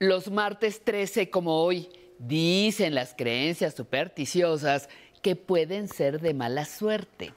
Los 0.00 0.30
martes 0.30 0.84
13 0.84 1.28
como 1.28 1.60
hoy 1.60 1.88
dicen 2.20 2.94
las 2.94 3.14
creencias 3.14 3.74
supersticiosas 3.74 4.88
que 5.22 5.34
pueden 5.34 5.88
ser 5.88 6.20
de 6.20 6.34
mala 6.34 6.66
suerte. 6.66 7.34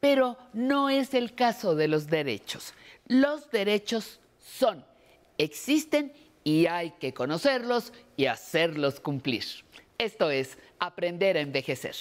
Pero 0.00 0.36
no 0.52 0.90
es 0.90 1.14
el 1.14 1.36
caso 1.36 1.76
de 1.76 1.86
los 1.86 2.08
derechos. 2.08 2.74
Los 3.06 3.50
derechos 3.52 4.18
son, 4.40 4.84
existen 5.38 6.12
y 6.42 6.66
hay 6.66 6.90
que 6.92 7.14
conocerlos 7.14 7.92
y 8.16 8.26
hacerlos 8.26 8.98
cumplir. 8.98 9.44
Esto 9.96 10.32
es 10.32 10.58
aprender 10.80 11.36
a 11.36 11.40
envejecer. 11.40 11.94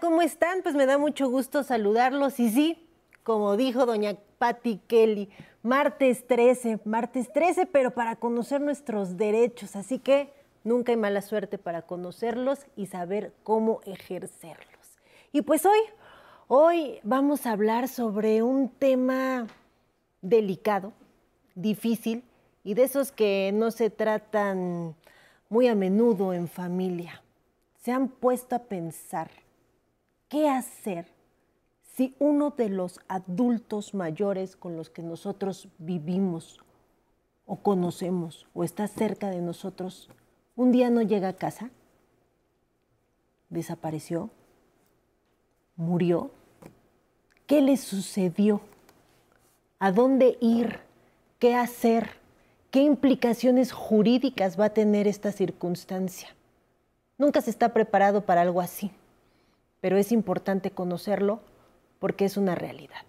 ¿Cómo 0.00 0.22
están? 0.22 0.62
Pues 0.62 0.74
me 0.74 0.86
da 0.86 0.98
mucho 0.98 1.28
gusto 1.28 1.62
saludarlos 1.62 2.40
y 2.40 2.50
sí, 2.50 2.88
como 3.22 3.56
dijo 3.56 3.86
doña 3.86 4.16
Patti 4.38 4.80
Kelly, 4.86 5.30
martes 5.62 6.26
13, 6.26 6.80
martes 6.84 7.32
13, 7.32 7.66
pero 7.66 7.92
para 7.92 8.16
conocer 8.16 8.60
nuestros 8.60 9.16
derechos, 9.16 9.76
así 9.76 9.98
que 9.98 10.32
nunca 10.64 10.92
hay 10.92 10.96
mala 10.96 11.22
suerte 11.22 11.58
para 11.58 11.82
conocerlos 11.82 12.66
y 12.76 12.86
saber 12.86 13.32
cómo 13.42 13.80
ejercerlos. 13.84 14.98
Y 15.32 15.42
pues 15.42 15.64
hoy, 15.64 15.78
hoy 16.48 17.00
vamos 17.02 17.46
a 17.46 17.52
hablar 17.52 17.88
sobre 17.88 18.42
un 18.42 18.68
tema 18.68 19.46
delicado, 20.20 20.92
difícil 21.54 22.24
y 22.64 22.74
de 22.74 22.84
esos 22.84 23.12
que 23.12 23.50
no 23.54 23.70
se 23.70 23.90
tratan 23.90 24.94
muy 25.48 25.68
a 25.68 25.74
menudo 25.74 26.32
en 26.32 26.48
familia. 26.48 27.22
Se 27.82 27.92
han 27.92 28.08
puesto 28.08 28.56
a 28.56 28.64
pensar 28.64 29.30
¿qué 30.28 30.48
hacer 30.48 31.06
si 31.82 32.14
uno 32.18 32.50
de 32.50 32.68
los 32.68 33.00
adultos 33.08 33.94
mayores 33.94 34.56
con 34.56 34.76
los 34.76 34.90
que 34.90 35.02
nosotros 35.02 35.68
vivimos 35.78 36.60
o 37.46 37.56
conocemos 37.56 38.46
o 38.54 38.64
está 38.64 38.88
cerca 38.88 39.30
de 39.30 39.40
nosotros 39.40 40.10
un 40.56 40.72
día 40.72 40.90
no 40.90 41.02
llega 41.02 41.28
a 41.28 41.36
casa? 41.36 41.70
¿Desapareció? 43.48 44.30
¿Murió? 45.76 46.30
¿Qué 47.46 47.60
le 47.60 47.76
sucedió? 47.76 48.60
¿A 49.78 49.92
dónde 49.92 50.36
ir? 50.40 50.80
¿Qué 51.38 51.54
hacer? 51.54 52.10
¿Qué 52.70 52.82
implicaciones 52.82 53.72
jurídicas 53.72 54.58
va 54.58 54.66
a 54.66 54.74
tener 54.74 55.06
esta 55.06 55.30
circunstancia? 55.30 56.28
Nunca 57.16 57.40
se 57.40 57.50
está 57.50 57.72
preparado 57.72 58.22
para 58.22 58.40
algo 58.40 58.60
así 58.60 58.90
pero 59.80 59.96
es 59.96 60.12
importante 60.12 60.70
conocerlo 60.70 61.40
porque 61.98 62.24
es 62.24 62.36
una 62.36 62.54
realidad. 62.54 63.04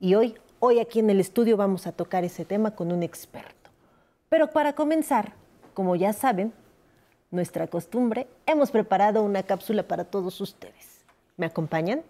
Y 0.00 0.14
hoy, 0.14 0.36
hoy 0.60 0.80
aquí 0.80 1.00
en 1.00 1.10
el 1.10 1.20
estudio 1.20 1.56
vamos 1.56 1.86
a 1.86 1.92
tocar 1.92 2.24
ese 2.24 2.44
tema 2.44 2.72
con 2.72 2.92
un 2.92 3.02
experto. 3.02 3.70
Pero 4.28 4.50
para 4.50 4.74
comenzar, 4.74 5.32
como 5.74 5.96
ya 5.96 6.12
saben, 6.12 6.52
nuestra 7.30 7.66
costumbre, 7.66 8.26
hemos 8.46 8.70
preparado 8.70 9.22
una 9.22 9.42
cápsula 9.42 9.82
para 9.82 10.04
todos 10.04 10.40
ustedes. 10.40 11.04
¿Me 11.36 11.46
acompañan? 11.46 12.02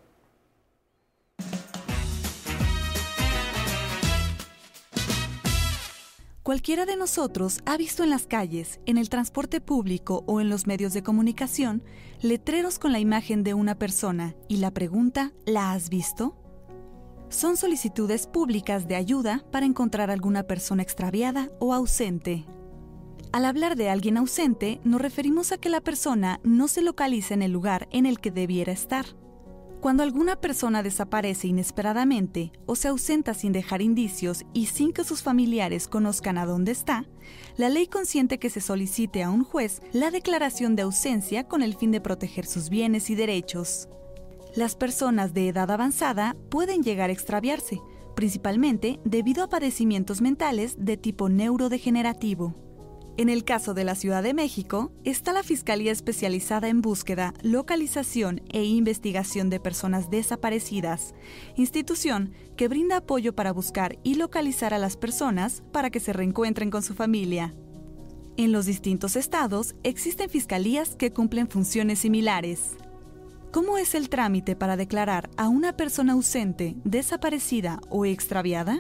Cualquiera 6.49 6.87
de 6.87 6.97
nosotros 6.97 7.59
ha 7.67 7.77
visto 7.77 8.03
en 8.03 8.09
las 8.09 8.27
calles, 8.27 8.81
en 8.87 8.97
el 8.97 9.11
transporte 9.11 9.61
público 9.61 10.25
o 10.27 10.41
en 10.41 10.49
los 10.49 10.67
medios 10.67 10.95
de 10.95 11.03
comunicación 11.03 11.83
letreros 12.23 12.79
con 12.79 12.91
la 12.91 12.99
imagen 12.99 13.45
de 13.45 13.53
una 13.53 13.75
persona 13.75 14.35
y 14.49 14.57
la 14.57 14.71
pregunta, 14.71 15.35
¿la 15.45 15.73
has 15.73 15.91
visto? 15.91 16.39
Son 17.29 17.59
solicitudes 17.59 18.27
públicas 18.27 18.89
de 18.89 18.97
ayuda 18.97 19.45
para 19.53 19.67
encontrar 19.67 20.11
alguna 20.11 20.45
persona 20.45 20.83
extraviada 20.83 21.51
o 21.61 21.75
ausente. 21.75 22.47
Al 23.31 23.45
hablar 23.45 23.77
de 23.77 23.91
alguien 23.91 24.17
ausente, 24.17 24.81
nos 24.85 25.03
referimos 25.03 25.53
a 25.53 25.59
que 25.59 25.69
la 25.69 25.83
persona 25.83 26.41
no 26.45 26.67
se 26.69 26.81
localiza 26.81 27.35
en 27.35 27.43
el 27.43 27.53
lugar 27.53 27.89
en 27.91 28.07
el 28.07 28.21
que 28.21 28.31
debiera 28.31 28.73
estar. 28.73 29.05
Cuando 29.81 30.03
alguna 30.03 30.35
persona 30.35 30.83
desaparece 30.83 31.47
inesperadamente 31.47 32.51
o 32.67 32.75
se 32.75 32.89
ausenta 32.89 33.33
sin 33.33 33.53
dejar 33.53 33.81
indicios 33.81 34.45
y 34.53 34.67
sin 34.67 34.93
que 34.93 35.05
sus 35.05 35.23
familiares 35.23 35.87
conozcan 35.87 36.37
a 36.37 36.47
dónde 36.47 36.73
está, 36.73 37.05
la 37.57 37.69
ley 37.69 37.87
consiente 37.87 38.39
que 38.39 38.51
se 38.51 38.61
solicite 38.61 39.23
a 39.23 39.31
un 39.31 39.45
juez 39.45 39.81
la 39.93 40.11
declaración 40.11 40.75
de 40.75 40.83
ausencia 40.83 41.45
con 41.45 41.63
el 41.63 41.77
fin 41.77 41.93
de 41.93 42.01
proteger 42.01 42.45
sus 42.45 42.71
bienes 42.71 43.09
y 43.09 43.15
derechos. 43.15 43.89
Las 44.57 44.75
personas 44.75 45.33
de 45.33 45.49
edad 45.49 45.71
avanzada 45.71 46.35
pueden 46.51 46.83
llegar 46.83 47.11
a 47.11 47.13
extraviarse, 47.13 47.81
principalmente 48.17 48.99
debido 49.05 49.45
a 49.45 49.49
padecimientos 49.49 50.21
mentales 50.21 50.75
de 50.77 50.97
tipo 50.97 51.29
neurodegenerativo. 51.29 52.68
En 53.19 53.29
el 53.29 53.45
caso 53.45 53.75
de 53.75 53.83
la 53.83 53.97
Ciudad 53.97 54.23
de 54.23 54.33
México, 54.33 54.93
está 55.03 55.33
la 55.33 55.43
Fiscalía 55.43 55.91
Especializada 55.91 56.69
en 56.69 56.83
Búsqueda, 56.83 57.35
Localización 57.43 58.43
e 58.49 58.63
Investigación 58.63 59.51
de 59.51 59.59
Personas 59.59 60.09
Desaparecidas, 60.09 61.15
institución 61.57 62.33
que 62.57 62.69
brinda 62.69 62.99
apoyo 62.99 63.35
para 63.35 63.53
buscar 63.53 63.99
y 64.05 64.15
localizar 64.15 64.73
a 64.73 64.79
las 64.79 64.97
personas 64.97 65.65
para 65.73 65.91
que 65.91 65.99
se 65.99 66.13
reencuentren 66.13 66.71
con 66.71 66.85
su 66.85 66.95
familia. 66.95 67.57
En 68.37 68.53
los 68.53 68.67
distintos 68.67 69.17
estados 69.17 69.75
existen 69.83 70.31
fiscalías 70.31 70.95
que 70.95 71.13
cumplen 71.13 71.49
funciones 71.49 71.99
similares. 71.99 72.77
¿Cómo 73.51 73.79
es 73.79 73.97
el 73.97 74.11
trámite 74.11 74.55
para 74.55 74.77
declarar 74.77 75.29
a 75.37 75.49
una 75.49 75.77
persona 75.77 76.13
ausente, 76.13 76.77
desaparecida 76.85 77.81
o 77.91 78.05
extraviada? 78.05 78.79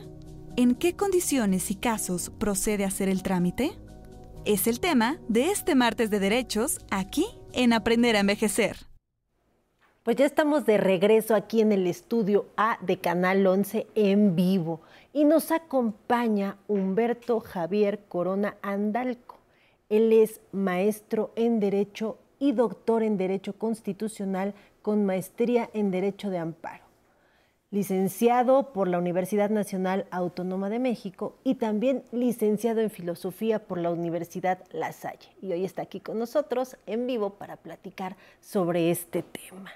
¿En 0.56 0.76
qué 0.76 0.94
condiciones 0.94 1.72
y 1.72 1.74
casos 1.74 2.30
procede 2.38 2.84
hacer 2.84 3.08
el 3.08 3.24
trámite? 3.24 3.76
Es 4.48 4.66
el 4.66 4.80
tema 4.80 5.18
de 5.28 5.50
este 5.50 5.74
martes 5.74 6.08
de 6.08 6.20
derechos 6.20 6.78
aquí 6.90 7.26
en 7.52 7.74
Aprender 7.74 8.16
a 8.16 8.20
Envejecer. 8.20 8.78
Pues 10.02 10.16
ya 10.16 10.24
estamos 10.24 10.64
de 10.64 10.78
regreso 10.78 11.34
aquí 11.34 11.60
en 11.60 11.70
el 11.70 11.86
estudio 11.86 12.46
A 12.56 12.78
de 12.80 12.96
Canal 12.96 13.46
11 13.46 13.86
en 13.94 14.34
vivo 14.34 14.80
y 15.12 15.26
nos 15.26 15.52
acompaña 15.52 16.56
Humberto 16.66 17.40
Javier 17.40 18.04
Corona 18.08 18.56
Andalco. 18.62 19.36
Él 19.90 20.14
es 20.14 20.40
maestro 20.52 21.30
en 21.36 21.60
Derecho 21.60 22.16
y 22.38 22.52
doctor 22.52 23.02
en 23.02 23.18
Derecho 23.18 23.52
Constitucional 23.52 24.54
con 24.80 25.04
maestría 25.04 25.68
en 25.74 25.90
Derecho 25.90 26.30
de 26.30 26.38
Amparo 26.38 26.87
licenciado 27.70 28.72
por 28.72 28.88
la 28.88 28.98
Universidad 28.98 29.50
Nacional 29.50 30.06
Autónoma 30.10 30.70
de 30.70 30.78
México 30.78 31.36
y 31.44 31.56
también 31.56 32.02
licenciado 32.12 32.80
en 32.80 32.90
Filosofía 32.90 33.58
por 33.58 33.78
la 33.78 33.90
Universidad 33.90 34.64
La 34.72 34.92
Salle. 34.92 35.28
Y 35.42 35.52
hoy 35.52 35.64
está 35.64 35.82
aquí 35.82 36.00
con 36.00 36.18
nosotros 36.18 36.76
en 36.86 37.06
vivo 37.06 37.30
para 37.30 37.56
platicar 37.56 38.16
sobre 38.40 38.90
este 38.90 39.22
tema. 39.22 39.70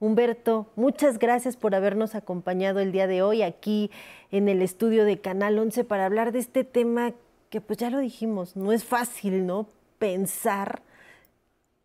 Humberto, 0.00 0.66
muchas 0.74 1.18
gracias 1.18 1.56
por 1.56 1.74
habernos 1.74 2.14
acompañado 2.14 2.80
el 2.80 2.92
día 2.92 3.06
de 3.06 3.22
hoy 3.22 3.42
aquí 3.42 3.90
en 4.30 4.48
el 4.48 4.62
estudio 4.62 5.04
de 5.04 5.20
Canal 5.20 5.58
11 5.58 5.84
para 5.84 6.06
hablar 6.06 6.32
de 6.32 6.38
este 6.38 6.64
tema 6.64 7.12
que 7.50 7.60
pues 7.60 7.78
ya 7.78 7.90
lo 7.90 7.98
dijimos, 7.98 8.56
no 8.56 8.72
es 8.72 8.84
fácil, 8.84 9.46
¿no? 9.46 9.68
Pensar 9.98 10.82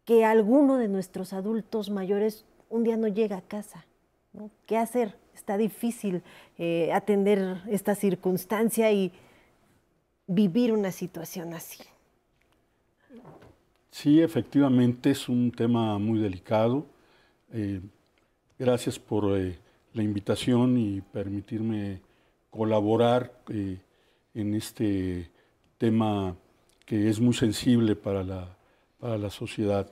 que 0.05 0.25
alguno 0.25 0.77
de 0.77 0.87
nuestros 0.87 1.33
adultos 1.33 1.89
mayores 1.89 2.45
un 2.69 2.83
día 2.83 2.97
no 2.97 3.07
llega 3.07 3.37
a 3.37 3.41
casa, 3.41 3.85
¿no? 4.33 4.49
¿Qué 4.65 4.77
hacer? 4.77 5.15
Está 5.39 5.57
difícil 5.57 6.21
eh, 6.57 6.91
atender 6.93 7.61
esta 7.69 7.95
circunstancia 7.95 8.91
y 8.91 9.11
vivir 10.27 10.71
una 10.73 10.91
situación 10.91 11.53
así. 11.53 11.81
Sí, 13.89 14.21
efectivamente 14.21 15.11
es 15.11 15.29
un 15.29 15.51
tema 15.51 15.97
muy 15.97 16.19
delicado. 16.19 16.85
Eh, 17.53 17.79
gracias 18.59 18.99
por 18.99 19.37
eh, 19.37 19.57
la 19.93 20.03
invitación 20.03 20.77
y 20.77 21.01
permitirme 21.01 22.01
colaborar 22.51 23.31
en 24.33 24.53
este 24.55 25.29
tema 25.77 26.35
que 26.85 27.09
es 27.09 27.19
muy 27.19 27.33
sensible 27.33 27.95
para 27.95 28.23
la, 28.23 28.57
para 28.99 29.17
la 29.17 29.29
sociedad. 29.29 29.87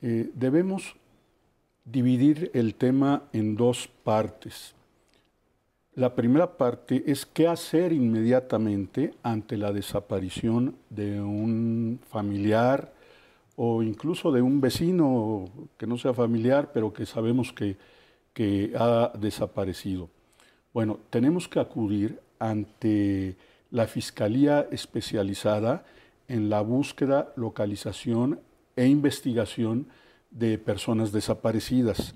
debemos 0.00 0.96
dividir 1.84 2.50
el 2.54 2.74
tema 2.74 3.24
en 3.32 3.56
dos 3.56 3.88
partes. 4.02 4.74
La 5.94 6.14
primera 6.14 6.56
parte 6.56 7.04
es 7.06 7.24
qué 7.24 7.46
hacer 7.46 7.92
inmediatamente 7.92 9.14
ante 9.22 9.56
la 9.56 9.72
desaparición 9.72 10.74
de 10.90 11.20
un 11.20 12.00
familiar 12.10 12.92
o 13.56 13.82
incluso 13.82 14.32
de 14.32 14.42
un 14.42 14.60
vecino 14.60 15.44
que 15.78 15.86
no 15.86 15.96
sea 15.96 16.12
familiar, 16.12 16.70
pero 16.72 16.92
que 16.92 17.06
sabemos 17.06 17.52
que, 17.52 17.76
ha 18.76 19.12
desaparecido. 19.16 20.08
Bueno, 20.72 20.98
tenemos 21.10 21.46
que 21.46 21.60
acudir 21.60 22.18
ante 22.40 23.36
la 23.70 23.86
Fiscalía 23.86 24.66
especializada 24.72 25.84
en 26.26 26.50
la 26.50 26.60
búsqueda, 26.60 27.32
localización 27.36 28.40
e 28.74 28.88
investigación 28.88 29.86
de 30.34 30.58
personas 30.58 31.12
desaparecidas. 31.12 32.14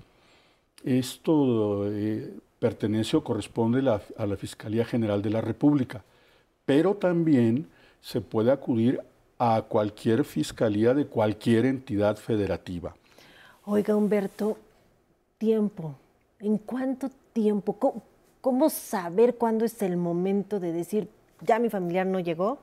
Esto 0.83 1.91
eh, 1.91 2.31
pertenece 2.59 3.17
o 3.17 3.23
corresponde 3.23 3.79
a 3.89 4.25
la 4.25 4.37
Fiscalía 4.37 4.85
General 4.85 5.21
de 5.21 5.29
la 5.31 5.41
República, 5.41 6.03
pero 6.65 6.95
también 6.95 7.67
se 8.01 8.21
puede 8.21 8.51
acudir 8.51 9.01
a 9.39 9.61
cualquier 9.63 10.25
fiscalía 10.25 10.93
de 10.93 11.07
cualquier 11.07 11.65
entidad 11.65 12.17
federativa. 12.17 12.93
Oiga, 13.65 13.95
Humberto, 13.95 14.57
tiempo. 15.37 15.95
¿En 16.39 16.57
cuánto 16.57 17.09
tiempo? 17.33 18.01
¿Cómo, 18.41 18.69
saber 18.69 19.35
cuándo 19.35 19.65
es 19.65 19.81
el 19.81 19.95
momento 19.97 20.59
de 20.59 20.71
decir, 20.73 21.09
ya 21.41 21.59
mi 21.59 21.69
familiar 21.69 22.05
no 22.05 22.19
llegó? 22.19 22.59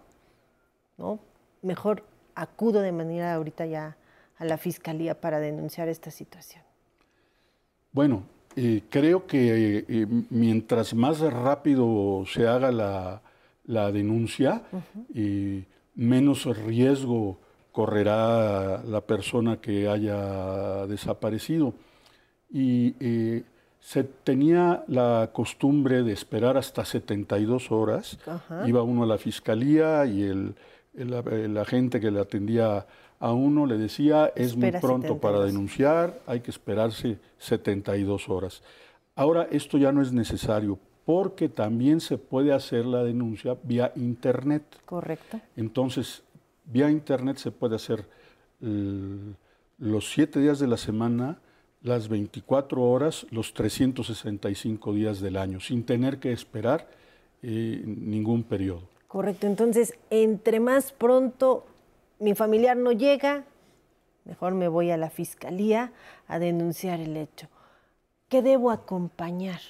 ¿No? 0.99 1.19
Mejor 1.63 2.03
acudo 2.35 2.81
de 2.81 2.93
manera 2.93 3.35
ahorita 3.35 3.67
ya 3.67 3.97
a 4.39 4.45
la 4.45 4.59
fiscalía 4.59 5.21
para 5.21 5.41
denunciar 5.41 5.89
esta 5.89 6.11
situación. 6.11 6.63
Bueno, 7.93 8.25
eh, 8.55 8.83
creo 8.91 9.27
que 9.27 9.85
eh, 9.89 10.07
mientras 10.31 10.95
más 10.95 11.21
rápido 11.21 12.25
se 12.27 12.47
haga 12.47 12.71
la, 12.71 13.93
denuncia, 13.93 14.63
menos 15.95 16.45
riesgo 16.57 17.39
correrá 17.77 18.83
la 18.85 19.03
persona 19.03 19.61
que 19.61 19.87
haya 19.87 20.87
desaparecido. 20.87 21.75
Y 22.51 22.95
eh, 23.01 23.43
se 23.81 24.03
tenía 24.03 24.83
la 24.89 25.29
costumbre 25.31 26.03
de 26.03 26.15
esperar 26.15 26.57
hasta 26.57 26.87
72 26.87 27.71
horas. 27.71 28.19
Iba 28.65 28.83
uno 28.83 29.03
a 29.03 29.07
la 29.07 29.19
fiscalía 29.19 30.07
y 30.07 30.23
el, 30.23 30.55
el, 30.95 31.59
agente 31.59 32.01
que 32.01 32.11
le 32.11 32.21
atendía 32.21 32.87
a 33.19 33.33
uno 33.33 33.67
le 33.67 33.79
decía, 33.79 34.33
es 34.35 34.57
muy 34.57 34.71
pronto 34.73 35.19
para 35.19 35.41
denunciar, 35.41 36.21
hay 36.27 36.41
que 36.41 36.51
esperarse 36.51 37.19
72 37.39 38.29
horas. 38.29 38.63
Ahora 39.15 39.49
esto 39.51 39.79
ya 39.79 39.93
no 39.93 40.03
es 40.03 40.13
necesario 40.13 40.79
porque 41.07 41.49
también 41.49 42.01
se 42.01 42.19
puede 42.19 42.53
hacer 42.53 42.85
la 42.85 43.05
denuncia 43.05 43.57
vía 43.63 43.93
Internet. 43.95 44.65
Correcto. 44.85 45.41
Entonces, 45.57 46.23
vía 46.65 46.91
Internet 46.91 47.39
se 47.39 47.53
puede 47.53 47.77
hacer 47.77 48.05
los 49.79 50.11
siete 50.11 50.41
días 50.41 50.59
de 50.59 50.67
la 50.67 50.77
semana, 50.77 51.39
las 51.83 52.09
24 52.09 52.83
horas, 52.83 53.27
los 53.31 53.55
365 53.55 54.93
días 54.95 55.21
del 55.21 55.37
año, 55.37 55.61
sin 55.61 55.85
tener 55.85 56.19
que 56.19 56.33
esperar 56.33 56.89
eh, 57.43 57.83
ningún 57.85 58.43
periodo. 58.43 58.89
Correcto. 59.07 59.47
Entonces, 59.47 59.95
entre 60.11 60.59
más 60.59 60.91
pronto 60.93 61.65
mi 62.19 62.35
familiar 62.35 62.77
no 62.77 62.93
llega, 62.93 63.45
mejor 64.25 64.55
me 64.55 64.69
voy 64.69 64.91
a 64.91 64.97
la 64.97 65.11
fiscalía 65.11 65.93
a 66.29 66.39
denunciar 66.39 67.01
el 67.01 67.17
hecho. 67.17 67.49
¿Qué 68.29 68.43
debo 68.43 68.71
acompañar? 68.71 69.61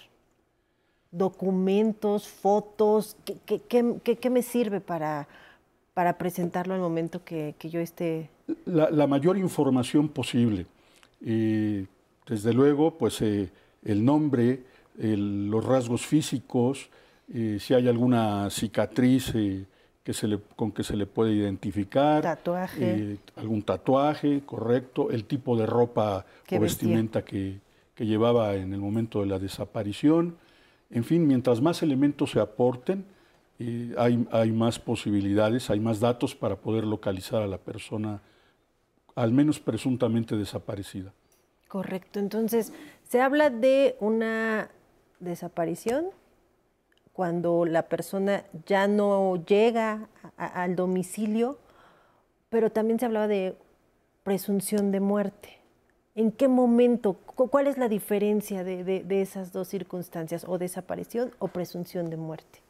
documentos, 1.16 2.28
fotos? 2.28 3.16
¿Qué, 3.46 4.30
me 4.30 4.42
sirve 4.42 4.80
para, 4.80 5.28
para, 5.94 6.18
presentarlo 6.18 6.74
al 6.74 6.80
momento 6.80 7.24
que, 7.24 7.54
yo 7.58 7.80
esté? 7.80 8.28
La, 8.64 9.06
mayor 9.06 9.36
información 9.38 10.08
posible. 10.08 10.66
desde 11.20 12.52
luego, 12.52 12.96
pues 12.98 13.20
eh, 13.22 13.50
el 13.84 14.04
nombre, 14.04 14.64
los 14.96 15.64
rasgos 15.64 16.06
físicos, 16.06 16.88
eh, 17.32 17.58
si 17.60 17.74
hay 17.74 17.88
alguna 17.88 18.50
cicatriz 18.50 19.34
eh, 19.34 19.64
que 20.06 20.12
se 20.14 20.28
le, 20.28 20.38
con 20.54 20.70
que 20.70 20.84
se 20.84 20.96
le 20.96 21.04
puede 21.04 21.32
identificar. 21.32 22.22
Tatuaje. 22.22 23.18
algún 23.34 23.62
tatuaje, 23.62 24.42
correcto. 24.46 25.10
El 25.10 25.24
tipo 25.24 25.56
de 25.56 25.66
ropa 25.66 26.24
o 26.48 26.60
vestimenta 26.60 27.24
que, 27.24 27.58
que, 27.92 28.06
llevaba 28.06 28.54
en 28.54 28.72
el 28.72 28.78
momento 28.78 29.18
de 29.22 29.26
la 29.26 29.40
desaparición. 29.40 30.36
En 30.90 31.02
fin, 31.02 31.26
mientras 31.26 31.60
más 31.60 31.82
elementos 31.82 32.30
se 32.30 32.38
aporten, 32.38 33.04
eh, 33.58 33.96
hay, 33.98 34.52
más 34.52 34.78
posibilidades, 34.78 35.70
hay 35.70 35.80
más 35.80 35.98
datos 35.98 36.36
para 36.36 36.54
poder 36.54 36.84
localizar 36.84 37.42
a 37.42 37.48
la 37.48 37.58
persona, 37.58 38.20
al 39.16 39.32
menos 39.32 39.58
presuntamente 39.58 40.36
desaparecida. 40.36 41.12
Correcto. 41.66 42.20
Entonces, 42.20 42.72
se 43.02 43.20
habla 43.20 43.50
de 43.50 43.96
una 43.98 44.70
desaparición 45.18 46.10
cuando 47.16 47.64
la 47.64 47.88
persona 47.88 48.44
ya 48.66 48.86
no 48.88 49.42
llega 49.46 50.06
al 50.36 50.76
domicilio, 50.76 51.56
pero 52.50 52.70
también 52.70 53.00
se 53.00 53.06
hablaba 53.06 53.26
de 53.26 53.56
presunción 54.22 54.92
de 54.92 55.00
muerte. 55.00 55.48
¿En 56.14 56.30
qué 56.30 56.46
momento? 56.46 57.14
¿Cuál 57.14 57.68
es 57.68 57.78
la 57.78 57.88
diferencia 57.88 58.64
de, 58.64 59.02
esas 59.08 59.50
dos 59.50 59.66
circunstancias? 59.66 60.44
¿O 60.46 60.58
desaparición 60.58 61.30
o 61.38 61.48
presunción 61.48 62.10
de 62.10 62.18
muerte? 62.18 62.60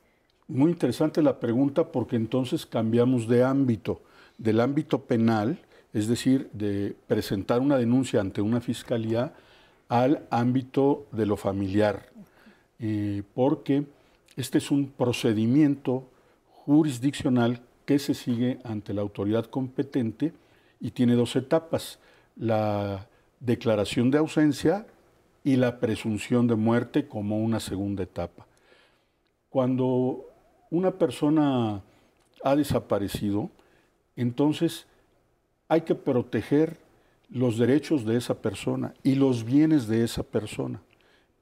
Muy 0.47 0.71
interesante 0.71 1.23
la 1.23 1.41
pregunta 1.41 1.91
porque 1.91 2.15
entonces 2.15 2.67
cambiamos 2.67 3.27
de 3.27 3.43
ámbito, 3.43 4.01
del 4.39 4.61
ámbito 4.61 5.01
penal, 5.01 5.59
es 5.93 6.07
decir, 6.07 6.49
de 6.53 6.95
presentar 7.09 7.61
una 7.61 7.79
denuncia 7.79 8.21
ante 8.21 8.41
una 8.41 8.61
fiscalía, 8.61 9.33
al 9.89 10.25
ámbito 10.31 11.07
de 11.11 11.27
lo 11.27 11.37
familiar, 11.37 12.07
eh, 12.79 13.25
porque 13.35 13.87
este 14.37 14.59
es 14.59 14.71
un 14.71 14.89
procedimiento 14.89 16.09
jurisdiccional 16.51 17.63
que 17.87 17.99
se 17.99 18.15
sigue 18.15 18.59
ante 18.65 18.93
la 18.93 19.01
autoridad 19.03 19.47
competente 19.47 20.33
y 20.81 20.91
tiene 20.91 21.15
dos 21.15 21.37
etapas. 21.37 21.99
La 22.37 23.09
declaración 23.41 24.11
de 24.11 24.19
ausencia 24.19 24.87
y 25.43 25.57
la 25.57 25.81
presunción 25.81 26.47
de 26.47 26.57
muerte 26.57 27.07
como 27.07 27.39
una 27.39 27.61
segunda 27.61 28.03
etapa. 28.03 28.47
Cuando 29.49 30.27
una 30.71 30.91
persona 30.91 31.83
ha 32.43 32.57
desaparecido, 32.57 33.51
entonces 34.17 34.87
hay 35.69 35.83
que 35.83 35.95
proteger 35.95 36.79
los 37.29 37.59
derechos 37.59 38.05
de 38.05 38.17
esa 38.17 38.35
persona 38.35 38.95
y 39.03 39.15
los 39.15 39.45
bienes 39.45 39.89
de 39.89 40.05
esa 40.05 40.23
persona. 40.23 40.83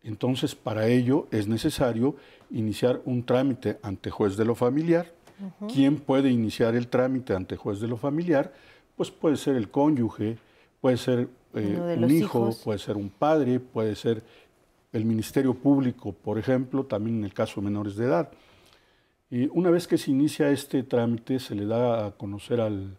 Entonces, 0.04 0.54
para 0.54 0.86
ello 0.86 1.26
es 1.30 1.48
necesario 1.48 2.16
iniciar 2.50 3.00
un 3.04 3.24
trámite 3.24 3.78
ante 3.82 4.10
juez 4.10 4.36
de 4.36 4.44
lo 4.44 4.54
familiar. 4.54 5.12
¿Quién 5.72 5.96
puede 5.96 6.30
iniciar 6.30 6.76
el 6.76 6.88
trámite 6.88 7.34
ante 7.34 7.56
juez 7.56 7.80
de 7.80 7.88
lo 7.88 7.96
familiar? 7.96 8.52
Pues 8.96 9.10
puede 9.10 9.36
ser 9.36 9.56
el 9.56 9.70
cónyuge, 9.70 10.38
puede 10.80 10.96
ser 10.96 11.28
eh, 11.54 11.96
un 11.98 12.10
hijo, 12.10 12.50
puede 12.62 12.78
ser 12.78 12.96
un 12.96 13.08
padre, 13.08 13.58
puede 13.58 13.96
ser 13.96 14.22
el 14.92 15.04
Ministerio 15.04 15.54
Público, 15.54 16.12
por 16.12 16.38
ejemplo, 16.38 16.84
también 16.84 17.18
en 17.18 17.24
el 17.24 17.34
caso 17.34 17.60
de 17.60 17.64
menores 17.64 17.96
de 17.96 18.04
edad. 18.04 18.30
Y 19.28 19.48
una 19.52 19.70
vez 19.70 19.88
que 19.88 19.98
se 19.98 20.12
inicia 20.12 20.50
este 20.50 20.84
trámite, 20.84 21.40
se 21.40 21.56
le 21.56 21.66
da 21.66 22.06
a 22.06 22.10
conocer 22.12 22.60
al, 22.60 22.96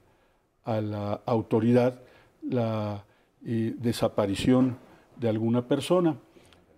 a 0.65 0.81
la 0.81 1.21
autoridad 1.25 2.01
la 2.41 3.05
eh, 3.45 3.73
desaparición 3.77 4.77
de 5.15 5.29
alguna 5.29 5.67
persona. 5.67 6.17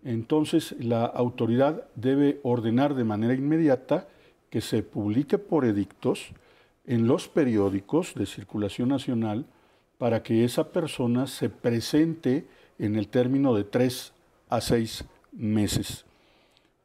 Entonces, 0.04 0.76
la 0.80 1.06
autoridad 1.06 1.84
debe 1.96 2.40
ordenar 2.44 2.96
de 2.96 3.04
manera 3.04 3.34
inmediata 3.34 4.08
que 4.50 4.62
se 4.62 4.84
publique 4.84 5.38
por 5.38 5.66
edictos 5.66 6.30
en 6.86 7.08
los 7.08 7.28
periódicos 7.28 8.14
de 8.16 8.26
circulación 8.26 8.90
nacional 8.90 9.46
para 9.98 10.24
que 10.24 10.44
esa 10.44 10.72
persona 10.72 11.28
se 11.28 11.50
presente 11.50 12.48
en 12.80 12.96
el 12.96 13.08
término 13.08 13.54
de 13.54 13.64
tres 13.64 14.14
a 14.50 14.62
seis 14.62 15.04
meses. 15.32 16.06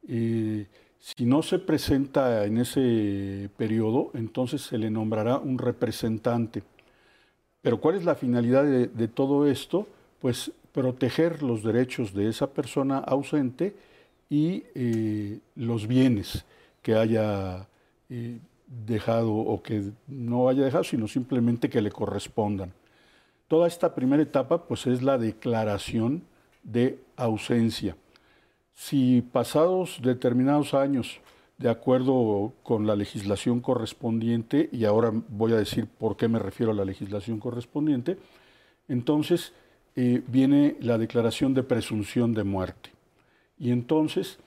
si 0.04 1.26
no 1.26 1.42
se 1.42 1.58
presenta 1.58 2.44
en 2.46 2.58
ese 2.58 3.50
periodo, 3.56 4.10
entonces 4.14 4.62
se 4.62 4.78
le 4.78 4.90
nombrará 4.90 5.38
un 5.38 5.58
representante. 5.58 6.62
Pero 7.60 7.80
¿cuál 7.80 7.96
es 7.96 8.04
la 8.04 8.14
finalidad 8.16 8.64
de, 8.64 9.08
todo 9.08 9.46
esto? 9.46 9.86
Pues 10.20 10.50
proteger 10.72 11.42
los 11.42 11.62
derechos 11.62 12.12
de 12.14 12.28
esa 12.28 12.52
persona 12.52 12.98
ausente 12.98 13.74
y 14.30 14.64
eh, 14.74 15.38
los 15.54 15.86
bienes 15.86 16.44
que 16.80 16.94
haya 16.94 17.68
eh, 18.08 18.38
dejado 18.66 19.34
o 19.34 19.62
que 19.62 19.90
no 20.08 20.48
haya 20.48 20.64
dejado, 20.64 20.84
sino 20.84 21.06
simplemente 21.06 21.68
que 21.68 21.82
le 21.82 21.90
correspondan. 21.90 22.72
Toda 23.48 23.68
esta 23.68 23.94
primera 23.94 24.22
etapa 24.22 24.66
pues 24.66 24.86
es 24.86 25.02
la 25.02 25.18
declaración 25.18 26.22
de 26.62 26.98
ausencia. 27.16 27.96
Si 28.74 29.20
pasados 29.20 30.00
determinados 30.02 30.72
años, 30.72 31.20
de 31.58 31.68
acuerdo 31.68 32.54
con 32.62 32.86
la 32.86 32.96
legislación 32.96 33.60
correspondiente, 33.60 34.70
y 34.72 34.86
ahora 34.86 35.12
voy 35.28 35.52
a 35.52 35.56
decir 35.56 35.86
por 35.86 36.16
qué 36.16 36.26
me 36.28 36.38
refiero 36.38 36.72
a 36.72 36.74
la 36.74 36.84
legislación 36.84 37.38
correspondiente, 37.38 38.16
entonces 38.88 39.52
viene 39.94 40.76
la 40.80 40.98
declaración 40.98 41.54
de 41.54 41.62
presunción 41.62 42.32
de 42.34 42.44
muerte. 42.44 42.90
Y 43.58 43.70
entonces 43.70 44.38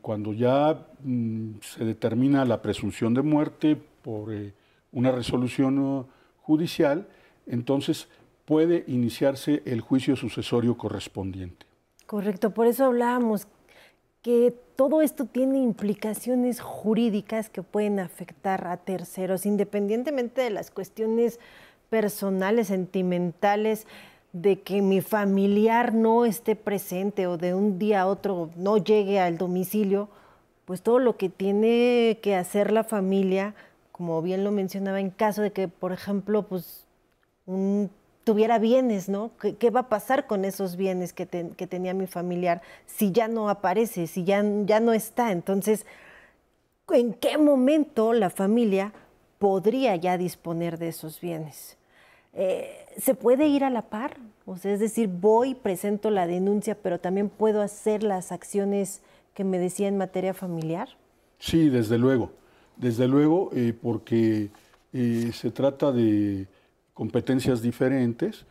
cuando 0.00 0.32
ya 0.32 0.86
mm, 1.04 1.60
se 1.60 1.84
determina 1.84 2.44
la 2.44 2.60
presunción 2.60 3.14
de 3.14 3.22
muerte 3.22 3.76
por 4.02 4.32
eh, 4.32 4.52
una 4.90 5.12
resolución 5.12 6.06
judicial, 6.42 7.06
entonces 7.46 8.08
puede 8.44 8.84
iniciarse 8.88 9.62
el 9.64 9.80
juicio 9.80 10.16
sucesorio 10.16 10.76
correspondiente. 10.76 11.66
Correcto, 12.06 12.50
por 12.50 12.66
eso 12.66 12.84
hablábamos 12.84 13.46
que 14.22 14.54
todo 14.76 15.02
esto 15.02 15.26
tiene 15.26 15.58
implicaciones 15.58 16.60
jurídicas 16.60 17.48
que 17.48 17.62
pueden 17.62 18.00
afectar 18.00 18.66
a 18.66 18.78
terceros, 18.78 19.46
independientemente 19.46 20.42
de 20.42 20.50
las 20.50 20.70
cuestiones 20.70 21.38
personales, 21.90 22.68
sentimentales, 22.68 23.86
de 24.34 24.60
que 24.60 24.82
mi 24.82 25.00
familiar 25.00 25.94
no 25.94 26.24
esté 26.24 26.56
presente 26.56 27.28
o 27.28 27.38
de 27.38 27.54
un 27.54 27.78
día 27.78 28.02
a 28.02 28.06
otro 28.08 28.50
no 28.56 28.78
llegue 28.78 29.20
al 29.20 29.38
domicilio, 29.38 30.08
pues 30.64 30.82
todo 30.82 30.98
lo 30.98 31.16
que 31.16 31.28
tiene 31.28 32.18
que 32.20 32.34
hacer 32.34 32.72
la 32.72 32.82
familia, 32.82 33.54
como 33.92 34.20
bien 34.22 34.42
lo 34.42 34.50
mencionaba, 34.50 34.98
en 34.98 35.10
caso 35.10 35.40
de 35.40 35.52
que, 35.52 35.68
por 35.68 35.92
ejemplo, 35.92 36.42
pues 36.42 36.84
tuviera 38.24 38.58
bienes, 38.58 39.08
¿no? 39.08 39.30
¿Qué, 39.38 39.70
va 39.70 39.80
a 39.80 39.88
pasar 39.88 40.26
con 40.26 40.44
esos 40.44 40.74
bienes 40.74 41.12
que, 41.12 41.28
que, 41.28 41.66
tenía 41.68 41.94
mi 41.94 42.08
familiar 42.08 42.60
si 42.86 43.12
ya 43.12 43.28
no 43.28 43.48
aparece, 43.48 44.08
si 44.08 44.24
ya, 44.24 44.44
ya 44.64 44.80
no 44.80 44.92
está? 44.92 45.30
Entonces, 45.30 45.86
¿en 46.90 47.14
qué 47.14 47.38
momento 47.38 48.12
la 48.14 48.30
familia 48.30 48.92
podría 49.38 49.94
ya 49.94 50.18
disponer 50.18 50.76
de 50.78 50.88
esos 50.88 51.20
bienes? 51.20 51.76
Eh, 52.34 52.86
¿se 52.98 53.14
puede 53.14 53.46
ir 53.46 53.64
a 53.64 53.70
la 53.70 53.82
par? 53.82 54.16
O 54.46 54.56
sea, 54.56 54.72
es 54.72 54.80
decir, 54.80 55.08
voy, 55.08 55.54
presento 55.54 56.10
la 56.10 56.26
denuncia, 56.26 56.76
pero 56.76 56.98
también 56.98 57.28
puedo 57.28 57.62
hacer 57.62 58.02
las 58.02 58.32
acciones 58.32 59.02
que 59.34 59.44
me 59.44 59.58
decía 59.58 59.88
en 59.88 59.96
materia 59.96 60.34
familiar. 60.34 60.88
Sí, 61.38 61.68
desde 61.68 61.98
luego, 61.98 62.32
desde 62.76 63.08
luego, 63.08 63.50
eh, 63.54 63.72
porque 63.80 64.50
eh, 64.92 65.30
se 65.32 65.50
trata 65.50 65.92
de 65.92 66.46
competencias 66.92 67.62
diferentes. 67.62 68.46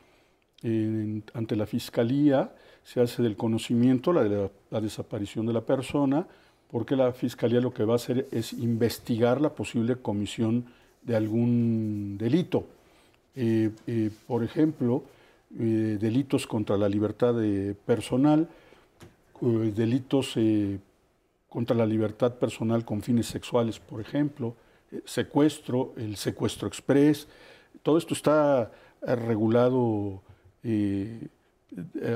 ante 1.33 1.55
la 1.57 1.65
fiscalía 1.65 2.53
se 2.83 3.01
hace 3.01 3.21
del 3.21 3.35
conocimiento 3.35 4.13
la, 4.13 4.49
la 4.69 4.81
desaparición 4.81 5.45
de 5.45 5.53
la 5.53 5.61
persona, 5.61 6.25
porque 6.71 6.95
la 6.95 7.11
fiscalía 7.11 7.59
lo 7.59 7.73
que 7.73 7.83
va 7.85 7.93
a 7.93 7.95
hacer 7.97 8.27
es 8.31 8.53
investigar 8.53 9.41
la 9.41 9.49
posible 9.49 9.97
comisión 9.97 10.65
de 11.01 11.15
algún 11.15 12.17
delito. 12.17 12.65
Eh, 13.35 13.71
eh, 13.87 14.11
por 14.27 14.43
ejemplo, 14.43 15.03
eh, 15.57 15.97
delitos 15.99 16.45
contra 16.45 16.77
la 16.77 16.87
libertad 16.87 17.35
personal, 17.85 18.47
delitos 19.41 20.37
contra 21.49 21.75
la 21.75 21.85
libertad 21.85 22.35
personal 22.35 22.85
con 22.85 23.01
fines 23.01 23.27
sexuales, 23.27 23.77
por 23.79 23.99
ejemplo, 23.99 24.55
secuestro, 25.03 25.93
el 25.97 26.15
secuestro 26.15 26.67
express, 26.67 27.27
todo 27.81 27.97
esto 27.97 28.13
está 28.13 28.71
regulado 29.01 30.21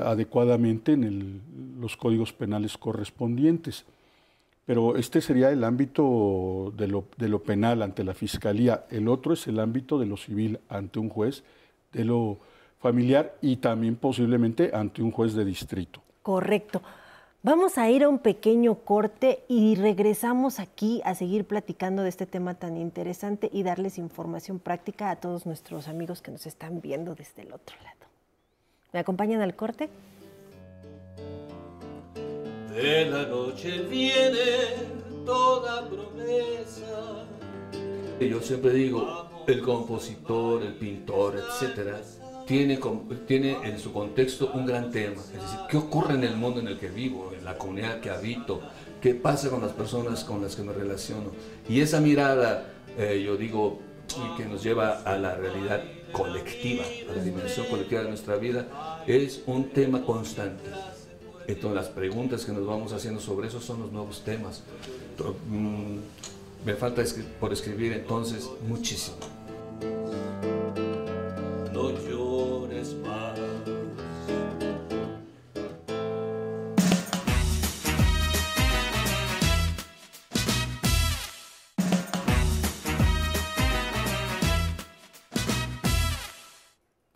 adecuadamente 0.04 0.94
en 0.94 1.42
los 1.82 1.98
códigos 1.98 2.32
penales 2.32 2.78
correspondientes. 2.78 3.84
Pero 4.68 4.98
este 4.98 5.22
sería 5.22 5.50
el 5.50 5.64
ámbito 5.64 6.74
de 6.76 6.90
lo, 6.90 7.42
penal 7.42 7.82
ante 7.82 8.04
la 8.04 8.14
fiscalía. 8.14 8.84
El 8.92 9.08
otro 9.08 9.32
es 9.32 9.48
el 9.48 9.62
ámbito 9.62 9.98
de 9.98 10.06
lo 10.06 10.18
civil 10.18 10.60
ante 10.68 11.00
un 11.00 11.08
juez, 11.08 11.46
de 11.94 12.04
lo 12.04 12.40
familiar 12.80 13.34
y 13.42 13.56
también 13.56 13.96
posiblemente 13.96 14.72
ante 14.74 15.02
un 15.02 15.12
juez 15.12 15.36
de 15.36 15.46
distrito. 15.46 16.02
Correcto. 16.22 16.82
Vamos 17.44 17.78
a 17.78 17.90
ir 17.90 18.04
a 18.04 18.10
un 18.10 18.20
pequeño 18.20 18.76
corte 18.76 19.46
y 19.48 19.76
regresamos 19.76 20.60
aquí 20.60 21.02
a 21.06 21.16
seguir 21.16 21.46
platicando 21.46 22.04
de 22.04 22.10
este 22.10 22.26
tema 22.26 22.56
tan 22.56 22.76
interesante 22.76 23.50
y 23.54 23.64
darles 23.64 23.98
información 23.98 24.60
práctica 24.60 25.12
a 25.12 25.16
todos 25.16 25.46
nuestros 25.46 25.88
amigos 25.88 26.22
que 26.22 26.32
nos 26.32 26.46
están 26.46 26.82
viendo 26.82 27.16
desde 27.16 27.44
el 27.44 27.54
otro 27.54 27.78
lado. 27.86 28.12
¿Me 28.92 29.00
acompañan 29.00 29.40
al 29.40 29.56
corte? 29.56 29.90
De 32.78 33.06
la 33.06 33.26
noche 33.26 33.88
viene 33.90 34.36
toda 35.26 35.90
promesa. 35.90 37.26
Yo 38.20 38.40
siempre 38.40 38.72
digo, 38.72 39.26
el 39.48 39.64
compositor, 39.64 40.62
el 40.62 40.76
pintor, 40.76 41.38
etcétera, 41.38 42.00
tiene, 42.46 42.80
tiene 43.26 43.58
en 43.64 43.80
su 43.80 43.92
contexto 43.92 44.52
un 44.54 44.68
gran 44.68 44.92
tema. 44.92 45.24
Es 45.24 45.42
decir, 45.42 45.60
¿qué 45.68 45.78
ocurre 45.78 46.14
en 46.14 46.24
el 46.24 46.36
mundo 46.36 46.60
en 46.60 46.68
el 46.68 46.78
que 46.78 46.90
vivo, 46.90 47.32
en 47.36 47.44
la 47.44 47.58
comunidad 47.58 48.00
que 48.00 48.12
habito? 48.12 48.62
¿Qué 49.02 49.16
pasa 49.16 49.50
con 49.50 49.62
las 49.62 49.72
personas 49.72 50.24
con 50.24 50.44
las 50.44 50.56
que 50.56 50.62
me 50.62 50.72
relaciono? 50.72 51.32
Y 51.68 51.82
esa 51.82 52.00
mirada, 52.00 52.74
eh, 52.96 53.24
yo 53.26 53.38
digo, 53.38 53.80
que 54.38 54.46
nos 54.46 54.62
lleva 54.62 55.02
a 55.02 55.18
la 55.18 55.34
realidad 55.34 55.82
colectiva, 56.12 56.84
a 57.10 57.16
la 57.16 57.24
dimensión 57.24 57.66
colectiva 57.72 58.04
de 58.04 58.10
nuestra 58.10 58.36
vida, 58.36 59.04
es 59.08 59.42
un 59.48 59.70
tema 59.72 60.04
constante. 60.04 60.70
Entonces 61.48 61.76
las 61.76 61.88
preguntas 61.88 62.46
que 62.46 62.52
nos 62.52 62.66
vamos 62.66 62.92
haciendo 62.92 63.22
sobre 63.22 63.48
eso 63.48 63.62
son 63.62 63.82
los 63.82 63.92
nuevos 63.92 64.22
temas. 64.24 64.64
Mm, 65.50 65.98
me 66.66 66.74
falta 66.76 67.04
por 67.40 67.54
escribir 67.54 67.94
entonces 67.94 68.50
muchísimo. 68.68 69.18
No 71.74 71.90
llores 71.92 72.27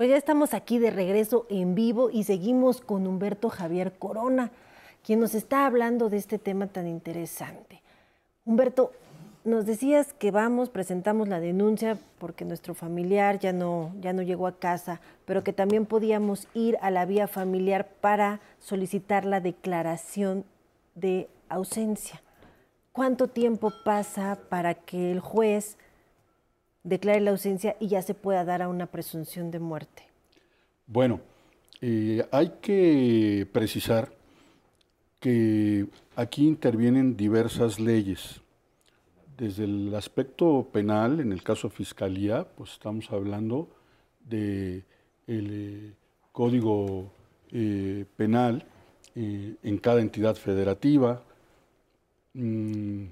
Pues 0.01 0.09
ya 0.09 0.17
estamos 0.17 0.55
aquí 0.55 0.79
de 0.79 0.89
regreso 0.89 1.45
en 1.47 1.75
vivo 1.75 2.09
y 2.09 2.23
seguimos 2.23 2.81
con 2.81 3.05
Humberto 3.05 3.49
Javier 3.49 3.93
Corona, 3.99 4.49
quien 5.03 5.19
nos 5.19 5.35
está 5.35 5.67
hablando 5.67 6.09
de 6.09 6.17
este 6.17 6.39
tema 6.39 6.65
tan 6.65 6.87
interesante. 6.87 7.83
Humberto, 8.43 8.93
nos 9.43 9.67
decías 9.67 10.13
que 10.13 10.31
vamos, 10.31 10.71
presentamos 10.71 11.27
la 11.27 11.39
denuncia 11.39 11.99
porque 12.17 12.45
nuestro 12.45 12.73
familiar 12.73 13.37
ya 13.37 13.53
no, 13.53 13.93
ya 14.01 14.11
no 14.11 14.23
llegó 14.23 14.47
a 14.47 14.57
casa, 14.57 15.01
pero 15.25 15.43
que 15.43 15.53
también 15.53 15.85
podíamos 15.85 16.47
ir 16.55 16.79
a 16.81 16.89
la 16.89 17.05
vía 17.05 17.27
familiar 17.27 17.87
para 18.01 18.39
solicitar 18.57 19.23
la 19.23 19.39
declaración 19.39 20.45
de 20.95 21.29
ausencia. 21.47 22.23
¿Cuánto 22.91 23.27
tiempo 23.27 23.71
pasa 23.85 24.39
para 24.49 24.73
que 24.73 25.11
el 25.11 25.19
juez 25.19 25.77
declare 26.83 27.21
la 27.21 27.31
ausencia 27.31 27.75
y 27.79 27.87
ya 27.87 28.01
se 28.01 28.13
pueda 28.13 28.43
dar 28.45 28.61
a 28.61 28.69
una 28.69 28.87
presunción 28.87 29.51
de 29.51 29.59
muerte? 29.59 30.03
Bueno, 30.87 31.21
eh, 31.81 32.25
hay 32.31 32.53
que 32.61 33.47
precisar 33.51 34.11
que 35.19 35.87
aquí 36.15 36.47
intervienen 36.47 37.15
diversas 37.15 37.79
leyes. 37.79 38.41
Desde 39.37 39.63
el 39.63 39.93
aspecto 39.95 40.67
penal, 40.71 41.19
en 41.19 41.31
el 41.31 41.41
caso 41.41 41.69
de 41.69 41.75
fiscalía, 41.75 42.45
pues 42.55 42.73
estamos 42.73 43.09
hablando 43.11 43.69
del 44.27 44.83
eh, 45.27 45.93
código 46.31 47.11
eh, 47.51 48.05
penal 48.15 48.65
en 49.15 49.77
cada 49.79 50.01
entidad 50.01 50.35
federativa. 50.35 51.23
Mm, 52.33 53.07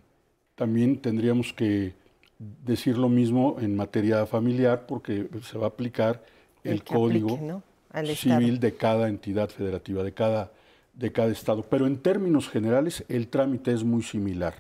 también 0.56 1.02
tendríamos 1.02 1.52
que 1.54 1.94
decir 2.40 2.98
lo 2.98 3.10
mismo 3.10 3.58
en 3.60 3.76
materia 3.76 4.26
familiar 4.26 4.86
porque 4.88 5.28
se 5.44 5.58
va 5.58 5.66
a 5.66 5.70
aplicar 5.70 6.24
el, 6.64 6.84
código 6.84 7.62
civil 8.16 8.60
de 8.60 8.76
cada 8.76 9.10
entidad 9.10 9.50
federativa, 9.50 10.04
de 10.04 10.14
cada, 10.14 10.52
de 10.94 11.12
cada 11.12 11.32
estado. 11.32 11.64
Pero 11.64 11.86
en 11.86 11.98
términos 11.98 12.50
generales 12.50 13.04
el 13.10 13.28
trámite 13.28 13.74
es 13.74 13.84
muy 13.84 14.04
similar. 14.04 14.56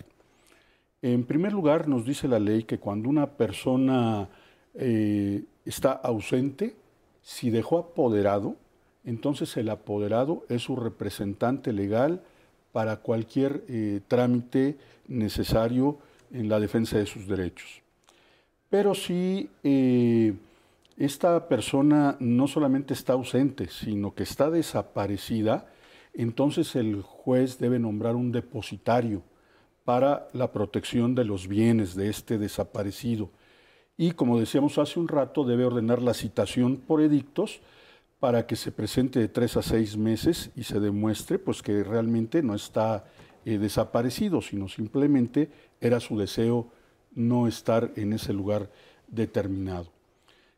En 1.01 1.23
primer 1.23 1.53
lugar, 1.53 1.87
nos 1.87 2.05
dice 2.05 2.27
la 2.27 2.39
ley 2.39 2.63
que 2.63 2.77
cuando 2.77 3.07
una 3.07 3.27
persona 3.27 4.27
eh, 4.73 5.43
está 5.63 5.93
ausente, 5.93 6.75
si 7.21 7.49
dejó 7.49 7.77
apoderado, 7.77 8.57
entonces 9.05 9.55
el 9.55 9.69
apoderado 9.69 10.45
es 10.49 10.63
su 10.63 10.75
representante 10.75 11.71
legal 11.71 12.21
para 12.73 12.97
cualquier 12.97 13.63
eh, 13.69 14.01
trámite 14.09 14.77
necesario 15.07 15.97
en 16.31 16.49
la 16.49 16.59
defensa 16.59 16.97
de 16.97 17.05
sus 17.05 17.27
derechos. 17.27 17.81
Pero 18.69 18.93
si 18.93 19.49
eh, 19.63 20.33
esta 20.97 21.47
persona 21.47 22.17
no 22.19 22.47
solamente 22.47 22.93
está 22.93 23.13
ausente, 23.13 23.67
sino 23.69 24.13
que 24.13 24.23
está 24.23 24.49
desaparecida, 24.49 25.67
entonces 26.13 26.75
el 26.75 27.01
juez 27.01 27.57
debe 27.57 27.79
nombrar 27.79 28.15
un 28.15 28.31
depositario 28.31 29.23
para 29.85 30.27
la 30.33 30.51
protección 30.51 31.15
de 31.15 31.25
los 31.25 31.47
bienes 31.47 31.95
de 31.95 32.09
este 32.09 32.37
desaparecido. 32.37 33.31
Y 33.97 34.11
como 34.11 34.39
decíamos 34.39 34.77
hace 34.77 34.99
un 34.99 35.07
rato, 35.07 35.43
debe 35.43 35.65
ordenar 35.65 36.01
la 36.01 36.13
citación 36.13 36.77
por 36.77 37.01
edictos 37.01 37.61
para 38.19 38.45
que 38.45 38.55
se 38.55 38.71
presente 38.71 39.19
de 39.19 39.29
tres 39.29 39.57
a 39.57 39.61
seis 39.61 39.97
meses 39.97 40.51
y 40.55 40.63
se 40.63 40.79
demuestre 40.79 41.39
pues, 41.39 41.61
que 41.61 41.83
realmente 41.83 42.43
no 42.43 42.53
está 42.53 43.05
eh, 43.49 43.57
desaparecido, 43.57 44.43
sino 44.43 44.67
simplemente 44.67 45.49
era 45.81 45.99
su 45.99 46.19
deseo 46.19 46.67
no 47.15 47.47
estar 47.47 47.91
en 47.95 48.13
ese 48.13 48.31
lugar 48.31 48.69
determinado. 49.07 49.87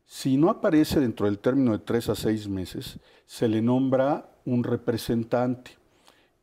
Si 0.05 0.35
no 0.35 0.49
aparece 0.49 0.99
dentro 0.99 1.25
del 1.25 1.39
término 1.39 1.71
de 1.71 1.79
tres 1.79 2.09
a 2.09 2.15
seis 2.15 2.49
meses, 2.49 2.99
se 3.25 3.47
le 3.47 3.61
nombra 3.61 4.29
un 4.43 4.65
representante 4.65 5.71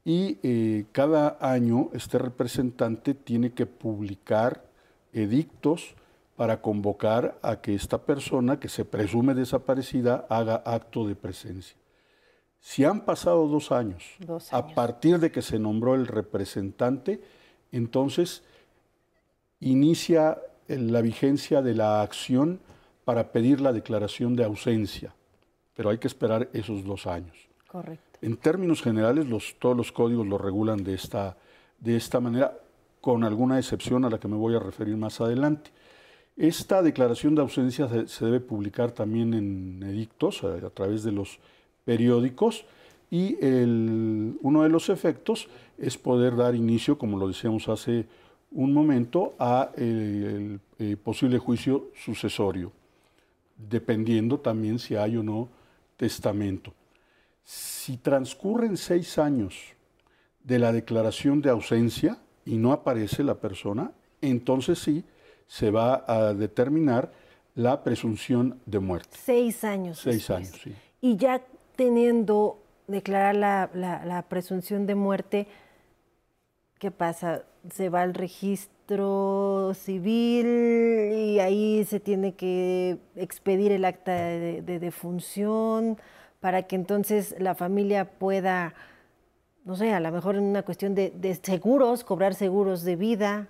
y 0.07 0.39
eh, 0.43 0.87
cada 0.93 1.37
año 1.39 1.91
este 1.93 2.17
representante 2.17 3.13
tiene 3.13 3.53
que 3.53 3.67
publicar 3.67 4.65
edictos 5.13 5.97
para 6.35 6.63
convocar 6.63 7.39
a 7.43 7.61
que 7.61 7.75
esta 7.75 7.99
persona 7.99 8.59
que 8.59 8.71
se 8.71 8.87
presume 8.87 9.35
desaparecida 9.35 10.25
haga 10.31 10.63
acto 10.65 11.07
de 11.07 11.15
presencia. 11.15 11.77
Si 12.61 12.85
han 12.85 13.05
pasado 13.05 13.47
dos 13.47 13.73
años, 13.73 14.05
a 14.51 14.67
partir 14.69 15.19
de 15.19 15.31
que 15.31 15.43
se 15.43 15.59
nombró 15.59 15.95
el 15.95 16.07
representante, 16.07 17.21
entonces 17.73 18.43
inicia 19.61 20.39
la 20.67 21.01
vigencia 21.01 21.63
de 21.63 21.75
la 21.75 22.03
acción 22.03 22.61
para 23.05 23.33
pedir 23.33 23.61
la 23.61 23.73
declaración 23.73 24.37
de 24.37 24.45
ausencia, 24.45 25.15
pero 25.75 25.91
hay 25.91 25.99
que 25.99 26.09
esperar 26.09 26.49
esos 26.53 26.85
dos 26.85 27.07
años. 27.07 27.49
Correcto. 27.67 28.19
En 28.21 28.37
términos 28.37 28.83
generales, 28.83 29.27
todos 29.59 29.77
los 29.77 29.93
códigos 29.93 30.27
lo 30.27 30.39
regulan 30.39 30.83
de 30.83 30.95
esta, 30.95 31.37
de 31.79 31.97
esta 31.97 32.21
manera, 32.21 32.59
con 33.01 33.25
alguna 33.25 33.59
excepción 33.59 34.05
a 34.05 34.11
la 34.11 34.19
que 34.19 34.29
me 34.29 34.37
voy 34.37 34.57
a 34.57 34.59
referir 34.59 34.97
más 34.97 35.21
adelante. 35.21 35.71
Esta 36.37 36.83
declaración 36.83 37.35
de 37.35 37.43
ausencia 37.43 37.89
se, 38.07 38.25
debe 38.25 38.41
publicar 38.41 38.93
también 38.93 39.35
en 39.35 39.83
edictos 39.83 40.45
a, 40.45 40.55
a 40.55 40.71
través 40.71 41.03
de 41.05 41.13
los 41.13 41.39
periódicos 41.89 42.67
y 43.11 43.43
uno 44.43 44.63
de 44.63 44.69
los 44.69 44.91
efectos 44.91 45.49
es 45.79 45.97
poder 45.97 46.37
dar 46.37 46.55
inicio, 46.55 46.99
como 46.99 47.17
lo 47.17 47.29
decíamos 47.29 47.67
hace 47.71 48.05
un 48.51 48.75
momento, 48.75 49.33
a 49.39 49.71
el, 49.75 50.61
posible 51.03 51.39
juicio 51.39 51.87
sucesorio, 51.95 52.73
dependiendo 53.57 54.39
también 54.39 54.79
si 54.79 54.97
hay 54.97 55.17
o 55.17 55.23
no 55.23 55.49
testamento. 55.97 56.75
Si 57.43 57.97
transcurren 57.97 58.77
seis 58.77 59.17
años 59.17 59.55
de 60.45 60.59
la 60.59 60.73
declaración 60.73 61.41
de 61.41 61.49
ausencia 61.49 62.19
y 62.45 62.59
no 62.59 62.73
aparece 62.73 63.25
la 63.25 63.37
persona, 63.37 63.93
entonces 64.21 64.79
sí 64.79 65.05
se 65.47 65.71
va 65.71 66.05
a 66.07 66.35
determinar 66.35 67.11
la 67.55 67.83
presunción 67.83 68.61
de 68.67 68.79
muerte. 68.79 69.17
Seis 69.19 69.65
años. 69.65 69.99
Seis 70.01 70.29
años, 70.29 70.53
sí. 70.63 70.75
Y 71.01 71.17
ya 71.17 71.41
teniendo 71.79 72.59
declarar 72.89 73.37
la, 73.37 74.25
presunción 74.29 74.85
de 74.89 74.97
muerte, 74.97 75.47
¿qué 76.81 76.91
pasa? 76.91 77.45
Se 77.71 77.89
va 77.89 78.03
al 78.03 78.15
registro 78.15 79.73
civil 79.75 80.47
y 81.15 81.39
ahí 81.39 81.85
se 81.85 82.01
tiene 82.01 82.35
que 82.35 82.99
expedir 83.15 83.71
el 83.71 83.85
acta 83.85 84.13
de, 84.13 84.79
defunción 84.81 85.99
para 86.41 86.65
que 86.65 86.75
entonces 86.75 87.37
la 87.39 87.55
familia 87.55 88.11
pueda, 88.11 88.75
no 89.65 89.77
sé, 89.77 89.93
a 89.93 90.01
lo 90.01 90.11
mejor 90.11 90.35
en 90.35 90.43
una 90.43 90.65
cuestión 90.65 90.97
de, 90.97 91.41
seguros, 91.41 92.03
cobrar 92.03 92.35
seguros 92.35 92.83
de 92.83 92.97
vida 92.97 93.47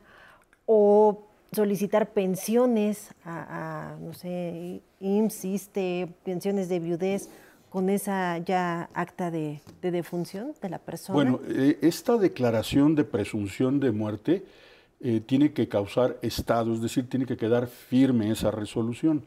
o 0.67 1.25
solicitar 1.51 2.11
pensiones 2.11 3.15
a, 3.25 3.97
no 4.03 4.13
sé, 4.13 4.83
IMSS, 5.01 5.71
pensiones 6.25 6.69
de 6.69 6.79
viudez 6.79 7.31
con 7.71 7.91
esa 7.91 8.39
ya 8.39 8.89
acta 8.95 9.31
de, 9.31 9.61
defunción 9.83 10.53
de 10.61 10.69
la 10.69 10.79
persona? 10.79 11.15
Bueno, 11.15 11.41
eh, 11.49 11.79
esta 11.83 12.17
declaración 12.17 12.95
de 12.95 13.05
presunción 13.05 13.81
de 13.81 13.93
muerte 13.93 14.45
eh, 15.01 15.21
tiene 15.21 15.53
que 15.53 15.69
causar 15.69 16.19
estado, 16.23 16.73
es 16.73 16.81
decir, 16.81 17.09
tiene 17.09 17.27
que 17.27 17.37
quedar 17.37 17.67
firme 17.67 18.31
esa 18.31 18.51
resolución, 18.51 19.23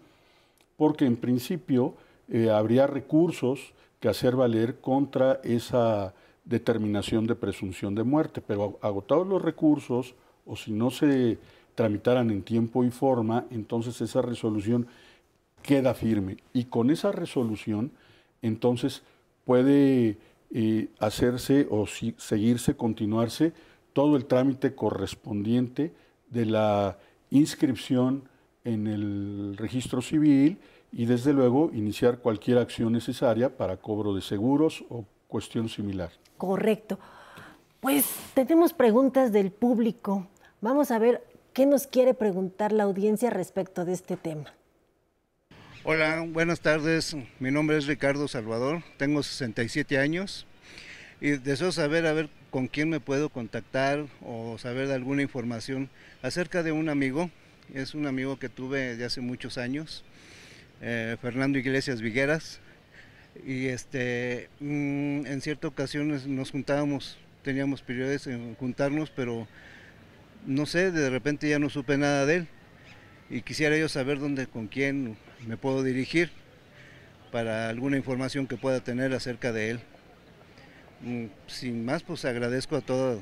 porque 0.75 1.06
en 1.06 1.17
principio 1.17 1.95
eh, 2.30 2.49
habría 2.49 2.88
recursos 2.88 3.73
que 3.99 4.10
hacer 4.10 4.36
valer 4.36 4.80
contra 4.80 5.39
esa 5.43 6.13
determinación 6.43 7.27
de 7.27 7.36
presunción 7.36 7.93
de 7.93 8.04
muerte, 8.04 8.41
pero 8.41 8.80
agotados 8.82 9.27
los 9.27 9.41
recursos 9.41 10.15
o 10.45 10.56
si 10.56 10.71
no 10.71 10.89
se 10.89 11.38
tramitaran 11.75 12.32
en 12.32 12.41
tiempo 12.41 12.84
y 12.84 12.89
forma, 12.89 13.45
entonces 13.51 14.01
esa 14.01 14.21
resolución 14.21 14.88
queda 15.62 15.93
firme. 15.93 16.38
Y 16.51 16.65
con 16.65 16.89
esa 16.89 17.12
resolución 17.12 17.91
entonces 18.41 19.04
puede 19.45 20.17
eh, 20.51 20.89
hacerse 20.99 21.67
o 21.69 21.86
seguirse, 21.88 22.75
continuarse 22.75 23.54
todo 23.93 24.15
el 24.15 24.25
trámite 24.25 24.75
correspondiente 24.75 25.93
de 26.30 26.45
la 26.45 26.97
inscripción 27.30 28.23
en 28.63 28.88
el 28.88 29.56
registro 29.58 30.01
civil 30.01 30.60
y 30.91 31.06
desde 31.06 31.34
luego 31.34 31.71
iniciar 31.73 32.19
cualquier 32.19 32.58
acción 32.58 32.91
necesaria 32.93 33.56
para 33.56 33.77
cobro 33.77 34.13
de 34.13 34.21
seguros 34.21 34.84
o 34.89 35.06
cuestión 35.27 35.69
similar. 35.69 36.12
Correcto. 36.38 36.99
Pues 37.80 38.06
tenemos 38.34 38.73
preguntas 38.73 39.32
del 39.32 39.51
público. 39.51 40.27
Vamos 40.60 40.91
a 40.91 40.99
ver 40.99 41.23
qué 41.54 41.65
nos 41.65 41.88
quiere 41.88 42.13
preguntar 42.13 42.71
la 42.71 42.84
audiencia 42.84 43.30
respecto 43.30 43.86
de 43.86 43.93
este 43.93 44.17
tema. 44.17 44.54
Hola, 45.83 46.23
buenas 46.27 46.59
tardes. 46.59 47.15
Mi 47.39 47.49
nombre 47.49 47.75
es 47.75 47.87
Ricardo 47.87 48.27
Salvador, 48.27 48.83
tengo 48.97 49.23
67 49.23 49.97
años 49.97 50.45
y 51.19 51.31
deseo 51.31 51.71
saber 51.71 52.05
a 52.05 52.13
ver 52.13 52.29
con 52.51 52.67
quién 52.67 52.87
me 52.87 52.99
puedo 52.99 53.29
contactar 53.29 54.05
o 54.21 54.59
saber 54.59 54.87
de 54.87 54.93
alguna 54.93 55.23
información 55.23 55.89
acerca 56.21 56.61
de 56.61 56.71
un 56.71 56.87
amigo. 56.87 57.31
Es 57.73 57.95
un 57.95 58.05
amigo 58.05 58.37
que 58.37 58.47
tuve 58.47 58.95
de 58.95 59.05
hace 59.05 59.21
muchos 59.21 59.57
años, 59.57 60.03
eh, 60.83 61.17
Fernando 61.19 61.57
Iglesias 61.57 61.99
Vigueras. 61.99 62.59
Y 63.43 63.65
este, 63.65 64.49
mm, 64.59 65.25
en 65.25 65.41
cierta 65.41 65.67
ocasión 65.67 66.09
nos 66.35 66.51
juntábamos, 66.51 67.17
teníamos 67.41 67.81
periodos 67.81 68.27
en 68.27 68.53
juntarnos, 68.53 69.09
pero 69.09 69.47
no 70.45 70.67
sé, 70.67 70.91
de 70.91 71.09
repente 71.09 71.49
ya 71.49 71.57
no 71.57 71.71
supe 71.71 71.97
nada 71.97 72.27
de 72.27 72.35
él. 72.35 72.47
Y 73.31 73.43
quisiera 73.43 73.77
yo 73.77 73.87
saber 73.87 74.19
dónde, 74.19 74.45
con 74.45 74.67
quién 74.67 75.15
me 75.47 75.55
puedo 75.55 75.83
dirigir 75.83 76.31
para 77.31 77.69
alguna 77.69 77.95
información 77.95 78.45
que 78.45 78.57
pueda 78.57 78.81
tener 78.81 79.13
acerca 79.13 79.53
de 79.53 79.69
él. 79.71 79.79
Mm, 80.99 81.25
sin 81.47 81.85
más, 81.85 82.03
pues 82.03 82.25
agradezco 82.25 82.75
a 82.75 82.81
toda 82.81 83.19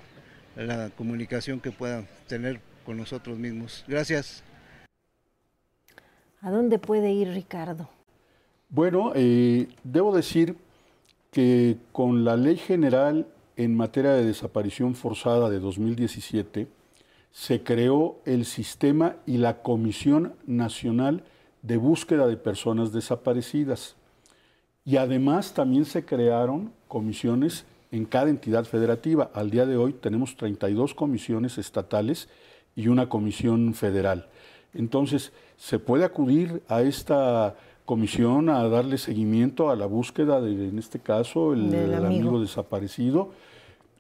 la 0.55 0.89
comunicación 0.89 1.59
que 1.59 1.69
puedan 1.69 2.07
tener 2.27 2.59
con 2.87 2.97
nosotros 2.97 3.37
mismos. 3.37 3.85
Gracias. 3.87 4.43
¿A 6.41 6.49
dónde 6.49 6.79
puede 6.79 7.11
ir 7.11 7.27
Ricardo? 7.27 7.87
Bueno, 8.69 9.11
eh, 9.13 9.67
debo 9.83 10.15
decir 10.15 10.55
que 11.31 11.77
con 11.91 12.25
la 12.25 12.35
Ley 12.35 12.57
General 12.57 13.27
en 13.57 13.77
materia 13.77 14.13
de 14.13 14.25
desaparición 14.25 14.95
forzada 14.95 15.51
de 15.51 15.59
2017, 15.59 16.67
se 17.31 17.63
creó 17.63 18.17
el 18.25 18.45
sistema 18.45 19.15
y 19.25 19.37
la 19.37 19.61
Comisión 19.61 20.33
Nacional 20.45 21.23
de 21.61 21.77
búsqueda 21.77 22.27
de 22.27 22.37
personas 22.37 22.91
desaparecidas. 22.91 23.95
Y 24.85 24.97
además 24.97 25.53
también 25.53 25.85
se 25.85 26.05
crearon 26.05 26.71
comisiones 26.87 27.65
en 27.91 28.05
cada 28.05 28.29
entidad 28.29 28.65
federativa. 28.65 29.29
Al 29.33 29.51
día 29.51 29.65
de 29.65 29.77
hoy 29.77 29.93
tenemos 29.93 30.35
32 30.35 30.93
comisiones 30.93 31.57
estatales 31.57 32.29
y 32.75 32.87
una 32.87 33.09
comisión 33.09 33.73
federal. 33.73 34.27
Entonces, 34.73 35.31
se 35.57 35.79
puede 35.79 36.05
acudir 36.05 36.61
a 36.67 36.81
esta 36.81 37.55
comisión 37.85 38.49
a 38.49 38.67
darle 38.69 38.97
seguimiento 38.97 39.69
a 39.69 39.75
la 39.75 39.87
búsqueda 39.87 40.39
de, 40.41 40.69
en 40.69 40.77
este 40.77 40.99
caso, 40.99 41.53
el, 41.53 41.73
amigo. 41.73 42.05
amigo. 42.05 42.41
desaparecido. 42.41 43.31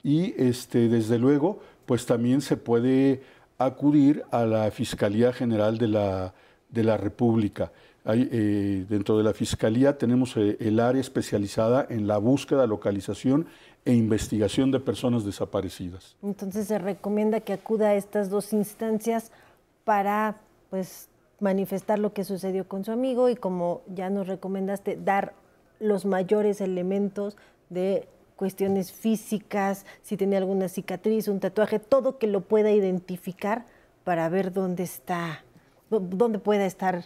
Y 0.03 0.33
este, 0.41 0.87
desde 0.87 1.17
luego, 1.17 1.59
pues 1.89 2.05
también 2.05 2.41
se 2.41 2.55
puede 2.55 3.23
acudir 3.57 4.23
a 4.29 4.45
la 4.45 4.69
Fiscalía 4.69 5.33
General 5.33 5.79
de 5.79 5.87
la 5.87 6.35
de 6.69 6.83
la 6.83 6.97
República. 6.97 7.71
Eh, 8.05 8.85
dentro 8.87 9.17
de 9.17 9.23
la 9.23 9.33
Fiscalía 9.33 9.97
tenemos 9.97 10.37
eh, 10.37 10.55
el 10.59 10.79
área 10.79 11.01
especializada 11.01 11.87
en 11.89 12.05
la 12.05 12.19
búsqueda, 12.19 12.67
localización 12.67 13.47
e 13.85 13.95
investigación 13.95 14.69
de 14.69 14.79
personas 14.79 15.25
desaparecidas. 15.25 16.15
Entonces 16.21 16.67
se 16.67 16.77
recomienda 16.77 17.39
que 17.39 17.53
acuda 17.53 17.89
a 17.89 17.95
estas 17.95 18.29
dos 18.29 18.53
instancias 18.53 19.31
para 19.83 20.37
pues, 20.69 21.09
manifestar 21.39 21.97
lo 21.97 22.13
que 22.13 22.23
sucedió 22.23 22.67
con 22.67 22.85
su 22.85 22.91
amigo 22.91 23.29
y 23.29 23.35
como 23.35 23.81
ya 23.87 24.11
nos 24.11 24.27
recomendaste, 24.27 24.95
dar 24.95 25.33
los 25.79 26.05
mayores 26.05 26.61
elementos 26.61 27.35
de 27.71 28.07
cuestiones 28.39 28.93
físicas, 28.93 29.85
si 30.01 30.15
tenía 30.15 30.37
alguna 30.37 30.69
cicatriz, 30.69 31.27
un 31.27 31.41
tatuaje, 31.41 31.77
todo 31.77 32.17
que 32.17 32.25
lo 32.25 32.39
pueda 32.39 32.71
identificar 32.71 33.65
para 34.05 34.29
ver 34.29 34.53
dónde 34.53 34.83
está 34.83 35.43
dónde 35.89 36.39
puede 36.39 36.65
estar 36.65 37.03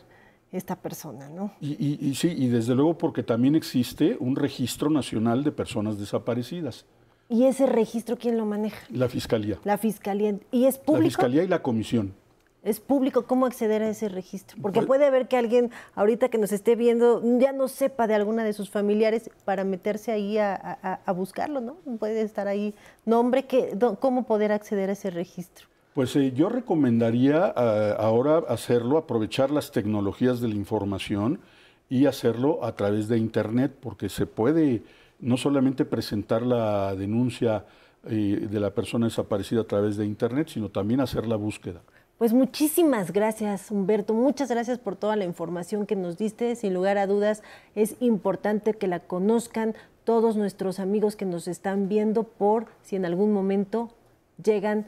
esta 0.51 0.75
persona, 0.75 1.27
¿no? 1.29 1.53
Y, 1.59 2.13
sí, 2.13 2.27
y 2.37 2.49
desde 2.49 2.75
luego 2.75 2.99
porque 2.99 3.23
también 3.23 3.55
existe 3.55 4.15
un 4.19 4.35
registro 4.35 4.91
nacional 4.91 5.43
de 5.43 5.51
personas 5.51 5.97
desaparecidas. 5.97 6.85
¿Y 7.29 7.45
ese 7.45 7.65
registro 7.65 8.17
quién 8.17 8.37
lo 8.37 8.45
maneja? 8.45 8.85
La 8.91 9.09
Fiscalía. 9.09 9.57
La 9.63 9.79
Fiscalía. 9.79 10.37
¿Y 10.51 10.65
es 10.65 10.77
público? 10.77 11.01
La 11.01 11.09
Fiscalía 11.09 11.43
y 11.43 11.47
la 11.47 11.63
Comisión. 11.63 12.13
¿Es 12.63 12.79
público 12.79 13.23
cómo 13.23 13.45
acceder 13.45 13.81
a 13.81 13.89
ese 13.89 14.07
registro? 14.07 14.57
Porque 14.61 14.79
pues 14.79 14.87
puede 14.87 15.05
haber 15.05 15.27
que 15.27 15.35
alguien 15.35 15.69
ahorita 15.95 16.29
que 16.29 16.37
nos 16.37 16.53
esté 16.53 16.77
viendo 16.77 17.21
ya 17.37 17.51
no 17.51 17.67
sepa 17.67 18.07
de 18.07 18.15
alguna 18.15 18.45
de 18.45 18.53
sus 18.53 18.69
familiares 18.69 19.29
para 19.43 19.65
meterse 19.65 20.13
ahí 20.13 20.37
a, 20.37 21.01
buscarlo, 21.13 21.59
¿no? 21.59 21.75
Puede 21.99 22.21
estar 22.21 22.47
ahí 22.47 22.73
nombre, 23.05 23.45
que, 23.45 23.77
¿cómo 23.99 24.25
poder 24.25 24.53
acceder 24.53 24.89
a 24.89 24.93
ese 24.93 25.09
registro? 25.09 25.67
Pues 25.93 26.15
eh, 26.15 26.31
yo 26.31 26.47
recomendaría 26.47 27.53
eh, 27.55 27.95
ahora 27.99 28.43
hacerlo, 28.47 28.97
aprovechar 28.97 29.51
las 29.51 29.71
tecnologías 29.71 30.39
de 30.39 30.47
la 30.47 30.55
información 30.55 31.41
y 31.89 32.05
hacerlo 32.05 32.63
a 32.63 32.75
través 32.75 33.09
de 33.09 33.17
Internet, 33.17 33.73
porque 33.79 34.07
se 34.07 34.25
puede 34.25 34.83
no 35.19 35.35
solamente 35.35 35.83
presentar 35.83 36.41
la 36.41 36.95
denuncia 36.95 37.65
eh, 38.05 38.47
de 38.49 38.59
la 38.59 38.71
persona 38.71 39.07
desaparecida 39.07 39.61
a 39.61 39.65
través 39.65 39.97
de 39.97 40.05
Internet, 40.05 40.47
sino 40.47 40.69
también 40.69 41.01
hacer 41.01 41.27
la 41.27 41.35
búsqueda. 41.35 41.81
Pues 42.17 42.31
muchísimas 42.31 43.11
gracias, 43.11 43.71
Humberto. 43.71 44.13
Muchas 44.13 44.49
gracias 44.49 44.77
por 44.77 44.95
toda 44.95 45.15
la 45.15 45.25
información 45.25 45.85
que 45.85 45.95
nos 45.95 46.17
diste. 46.17 46.55
Sin 46.55 46.73
lugar 46.73 46.97
a 46.97 47.07
dudas, 47.07 47.43
es 47.75 47.95
importante 47.99 48.73
que 48.73 48.87
la 48.87 48.99
conozcan 48.99 49.75
todos 50.03 50.35
nuestros 50.35 50.79
amigos 50.79 51.15
que 51.15 51.25
nos 51.25 51.47
están 51.47 51.89
viendo 51.89 52.23
por 52.23 52.67
si 52.83 52.95
en 52.95 53.05
algún 53.05 53.33
momento 53.33 53.89
llegan, 54.43 54.85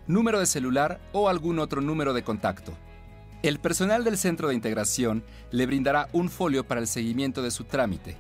número 0.09 0.41
de 0.41 0.47
celular 0.47 1.01
o 1.13 1.29
algún 1.29 1.61
otro 1.61 1.81
número 1.81 2.13
de 2.13 2.25
contacto. 2.25 2.73
El 3.45 3.61
personal 3.61 4.03
del 4.03 4.19
centro 4.19 4.49
de 4.49 4.57
integración 4.57 5.23
le 5.53 5.67
brindará 5.67 6.09
un 6.13 6.29
folio 6.29 6.67
para 6.67 6.81
el 6.81 6.89
seguimiento 6.89 7.41
de 7.41 7.53
su 7.53 7.63
trámite. 7.63 8.17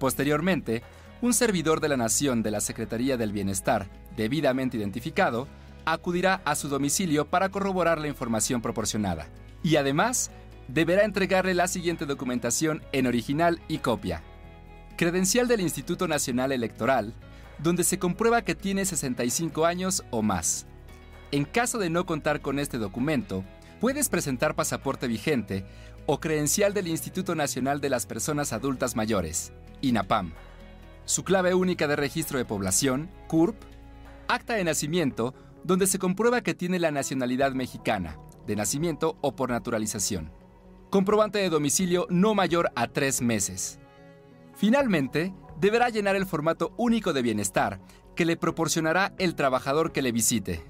Posteriormente, 0.00 0.82
un 1.22 1.34
servidor 1.34 1.78
de 1.78 1.88
la 1.88 1.96
Nación 1.96 2.42
de 2.42 2.50
la 2.50 2.60
Secretaría 2.60 3.16
del 3.16 3.30
Bienestar, 3.30 3.86
debidamente 4.16 4.76
identificado, 4.76 5.46
acudirá 5.84 6.42
a 6.44 6.56
su 6.56 6.68
domicilio 6.68 7.26
para 7.26 7.50
corroborar 7.50 8.00
la 8.00 8.08
información 8.08 8.60
proporcionada. 8.60 9.28
Y 9.62 9.76
además, 9.76 10.32
deberá 10.66 11.04
entregarle 11.04 11.54
la 11.54 11.68
siguiente 11.68 12.06
documentación 12.06 12.82
en 12.90 13.06
original 13.06 13.60
y 13.68 13.78
copia. 13.78 14.24
Credencial 14.96 15.46
del 15.46 15.60
Instituto 15.60 16.08
Nacional 16.08 16.50
Electoral, 16.50 17.14
donde 17.58 17.84
se 17.84 17.98
comprueba 17.98 18.42
que 18.42 18.54
tiene 18.54 18.84
65 18.84 19.66
años 19.66 20.04
o 20.10 20.22
más. 20.22 20.66
En 21.32 21.44
caso 21.44 21.78
de 21.78 21.90
no 21.90 22.06
contar 22.06 22.40
con 22.40 22.58
este 22.58 22.78
documento, 22.78 23.44
puedes 23.80 24.08
presentar 24.08 24.54
pasaporte 24.54 25.06
vigente 25.06 25.64
o 26.06 26.20
credencial 26.20 26.72
del 26.72 26.88
Instituto 26.88 27.34
Nacional 27.34 27.80
de 27.80 27.90
las 27.90 28.06
Personas 28.06 28.52
Adultas 28.52 28.96
Mayores, 28.96 29.52
INAPAM. 29.80 30.32
Su 31.04 31.24
clave 31.24 31.54
única 31.54 31.86
de 31.88 31.96
registro 31.96 32.38
de 32.38 32.44
población, 32.44 33.10
CURP, 33.28 33.56
acta 34.28 34.54
de 34.54 34.64
nacimiento, 34.64 35.34
donde 35.64 35.86
se 35.86 35.98
comprueba 35.98 36.42
que 36.42 36.54
tiene 36.54 36.78
la 36.78 36.90
nacionalidad 36.90 37.52
mexicana, 37.52 38.18
de 38.46 38.56
nacimiento 38.56 39.16
o 39.20 39.34
por 39.34 39.50
naturalización. 39.50 40.30
Comprobante 40.90 41.40
de 41.40 41.50
domicilio 41.50 42.06
no 42.08 42.34
mayor 42.34 42.70
a 42.76 42.86
tres 42.86 43.20
meses. 43.20 43.80
Finalmente, 44.54 45.34
deberá 45.60 45.88
llenar 45.88 46.16
el 46.16 46.26
formato 46.26 46.72
único 46.76 47.12
de 47.12 47.22
bienestar 47.22 47.80
que 48.14 48.24
le 48.24 48.36
proporcionará 48.36 49.14
el 49.18 49.34
trabajador 49.34 49.92
que 49.92 50.02
le 50.02 50.12
visite. 50.12 50.64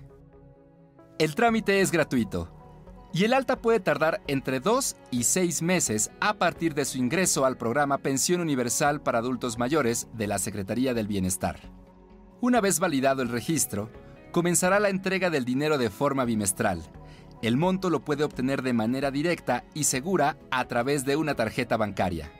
El 1.18 1.34
trámite 1.34 1.80
es 1.80 1.90
gratuito 1.90 2.52
y 3.12 3.24
el 3.24 3.32
alta 3.32 3.56
puede 3.56 3.80
tardar 3.80 4.20
entre 4.26 4.60
2 4.60 4.96
y 5.10 5.24
6 5.24 5.62
meses 5.62 6.10
a 6.20 6.34
partir 6.34 6.74
de 6.74 6.84
su 6.84 6.98
ingreso 6.98 7.46
al 7.46 7.56
programa 7.56 7.98
Pensión 7.98 8.42
Universal 8.42 9.00
para 9.00 9.20
Adultos 9.20 9.56
Mayores 9.56 10.08
de 10.12 10.26
la 10.26 10.38
Secretaría 10.38 10.92
del 10.92 11.06
Bienestar. 11.06 11.58
Una 12.42 12.60
vez 12.60 12.78
validado 12.78 13.22
el 13.22 13.30
registro, 13.30 13.90
comenzará 14.32 14.80
la 14.80 14.90
entrega 14.90 15.30
del 15.30 15.46
dinero 15.46 15.78
de 15.78 15.88
forma 15.88 16.26
bimestral. 16.26 16.82
El 17.40 17.56
monto 17.56 17.88
lo 17.88 18.04
puede 18.04 18.24
obtener 18.24 18.60
de 18.60 18.74
manera 18.74 19.10
directa 19.10 19.64
y 19.72 19.84
segura 19.84 20.36
a 20.50 20.66
través 20.66 21.06
de 21.06 21.16
una 21.16 21.34
tarjeta 21.34 21.78
bancaria. 21.78 22.30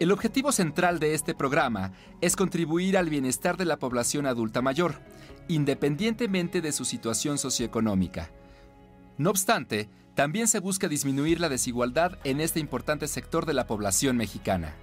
El 0.00 0.10
objetivo 0.10 0.50
central 0.50 0.98
de 0.98 1.14
este 1.14 1.34
programa 1.34 1.92
es 2.20 2.34
contribuir 2.34 2.98
al 2.98 3.08
bienestar 3.08 3.56
de 3.56 3.64
la 3.64 3.76
población 3.76 4.26
adulta 4.26 4.60
mayor, 4.60 4.96
independientemente 5.46 6.60
de 6.60 6.72
su 6.72 6.84
situación 6.84 7.38
socioeconómica. 7.38 8.28
No 9.18 9.30
obstante, 9.30 9.88
también 10.16 10.48
se 10.48 10.58
busca 10.58 10.88
disminuir 10.88 11.38
la 11.38 11.48
desigualdad 11.48 12.18
en 12.24 12.40
este 12.40 12.58
importante 12.58 13.06
sector 13.06 13.46
de 13.46 13.54
la 13.54 13.68
población 13.68 14.16
mexicana. 14.16 14.74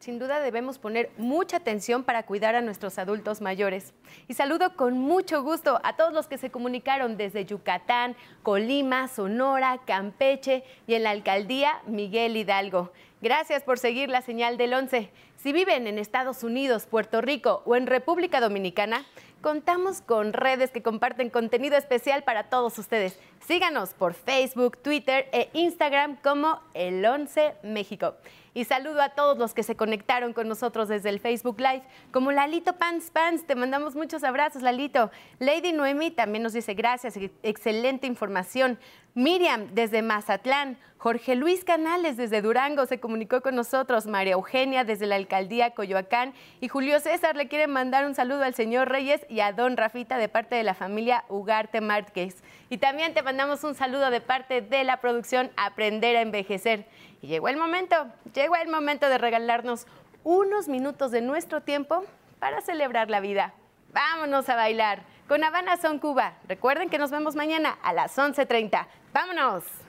Sin 0.00 0.18
duda 0.18 0.40
debemos 0.40 0.78
poner 0.78 1.10
mucha 1.16 1.56
atención 1.56 2.02
para 2.02 2.26
cuidar 2.26 2.56
a 2.56 2.60
nuestros 2.60 2.98
adultos 2.98 3.40
mayores. 3.40 3.94
Y 4.28 4.34
saludo 4.34 4.76
con 4.76 4.98
mucho 4.98 5.42
gusto 5.42 5.80
a 5.82 5.96
todos 5.96 6.12
los 6.12 6.26
que 6.26 6.36
se 6.36 6.50
comunicaron 6.50 7.16
desde 7.16 7.46
Yucatán, 7.46 8.14
Colima, 8.42 9.08
Sonora, 9.08 9.80
Campeche 9.86 10.62
y 10.86 10.92
en 10.94 11.04
la 11.04 11.10
alcaldía 11.10 11.80
Miguel 11.86 12.36
Hidalgo. 12.36 12.92
Gracias 13.24 13.62
por 13.62 13.78
seguir 13.78 14.10
la 14.10 14.20
señal 14.20 14.58
del 14.58 14.74
11. 14.74 15.08
Si 15.36 15.52
viven 15.54 15.86
en 15.86 15.98
Estados 15.98 16.44
Unidos, 16.44 16.84
Puerto 16.84 17.22
Rico 17.22 17.62
o 17.64 17.74
en 17.74 17.86
República 17.86 18.38
Dominicana, 18.38 19.06
contamos 19.44 20.00
con 20.00 20.32
redes 20.32 20.70
que 20.70 20.82
comparten 20.82 21.28
contenido 21.28 21.76
especial 21.76 22.24
para 22.24 22.44
todos 22.44 22.78
ustedes. 22.78 23.20
Síganos 23.46 23.92
por 23.92 24.14
Facebook, 24.14 24.78
Twitter 24.78 25.28
e 25.32 25.50
Instagram 25.52 26.16
como 26.22 26.62
El 26.72 27.04
11 27.04 27.56
México. 27.62 28.14
Y 28.54 28.64
saludo 28.64 29.02
a 29.02 29.10
todos 29.10 29.36
los 29.36 29.52
que 29.52 29.62
se 29.62 29.76
conectaron 29.76 30.32
con 30.32 30.48
nosotros 30.48 30.88
desde 30.88 31.10
el 31.10 31.20
Facebook 31.20 31.58
Live, 31.58 31.82
como 32.10 32.32
Lalito 32.32 32.76
Pants 32.76 33.10
Pants. 33.10 33.46
Te 33.46 33.54
mandamos 33.54 33.96
muchos 33.96 34.24
abrazos, 34.24 34.62
Lalito. 34.62 35.10
Lady 35.40 35.72
Noemi 35.72 36.10
también 36.10 36.42
nos 36.42 36.54
dice 36.54 36.72
gracias, 36.72 37.18
excelente 37.42 38.06
información. 38.06 38.78
Miriam 39.14 39.68
desde 39.74 40.02
Mazatlán, 40.02 40.78
Jorge 40.98 41.36
Luis 41.36 41.64
Canales 41.64 42.16
desde 42.16 42.42
Durango 42.42 42.86
se 42.86 42.98
comunicó 42.98 43.42
con 43.42 43.54
nosotros, 43.54 44.06
María 44.06 44.32
Eugenia 44.32 44.84
desde 44.84 45.06
la 45.06 45.16
alcaldía 45.16 45.70
Coyoacán 45.72 46.32
y 46.60 46.68
Julio 46.68 46.98
César 46.98 47.36
le 47.36 47.46
quiere 47.46 47.66
mandar 47.66 48.06
un 48.06 48.14
saludo 48.14 48.42
al 48.42 48.54
señor 48.54 48.88
Reyes 48.88 49.24
y 49.34 49.40
a 49.40 49.52
don 49.52 49.76
Rafita 49.76 50.16
de 50.16 50.28
parte 50.28 50.54
de 50.54 50.62
la 50.62 50.74
familia 50.74 51.24
Ugarte 51.28 51.80
Márquez. 51.80 52.44
Y 52.70 52.78
también 52.78 53.14
te 53.14 53.22
mandamos 53.22 53.64
un 53.64 53.74
saludo 53.74 54.10
de 54.10 54.20
parte 54.20 54.60
de 54.60 54.84
la 54.84 54.98
producción 54.98 55.50
Aprender 55.56 56.16
a 56.16 56.20
Envejecer. 56.20 56.86
Y 57.20 57.26
llegó 57.26 57.48
el 57.48 57.56
momento, 57.56 57.96
llegó 58.32 58.54
el 58.54 58.68
momento 58.68 59.08
de 59.08 59.18
regalarnos 59.18 59.88
unos 60.22 60.68
minutos 60.68 61.10
de 61.10 61.20
nuestro 61.20 61.62
tiempo 61.62 62.04
para 62.38 62.60
celebrar 62.60 63.10
la 63.10 63.18
vida. 63.18 63.54
Vámonos 63.92 64.48
a 64.48 64.54
bailar 64.54 65.02
con 65.26 65.42
Habana 65.42 65.78
Son 65.78 65.98
Cuba. 65.98 66.34
Recuerden 66.46 66.88
que 66.88 66.98
nos 66.98 67.10
vemos 67.10 67.34
mañana 67.34 67.76
a 67.82 67.92
las 67.92 68.16
11.30. 68.16 68.86
¡Vámonos! 69.12 69.83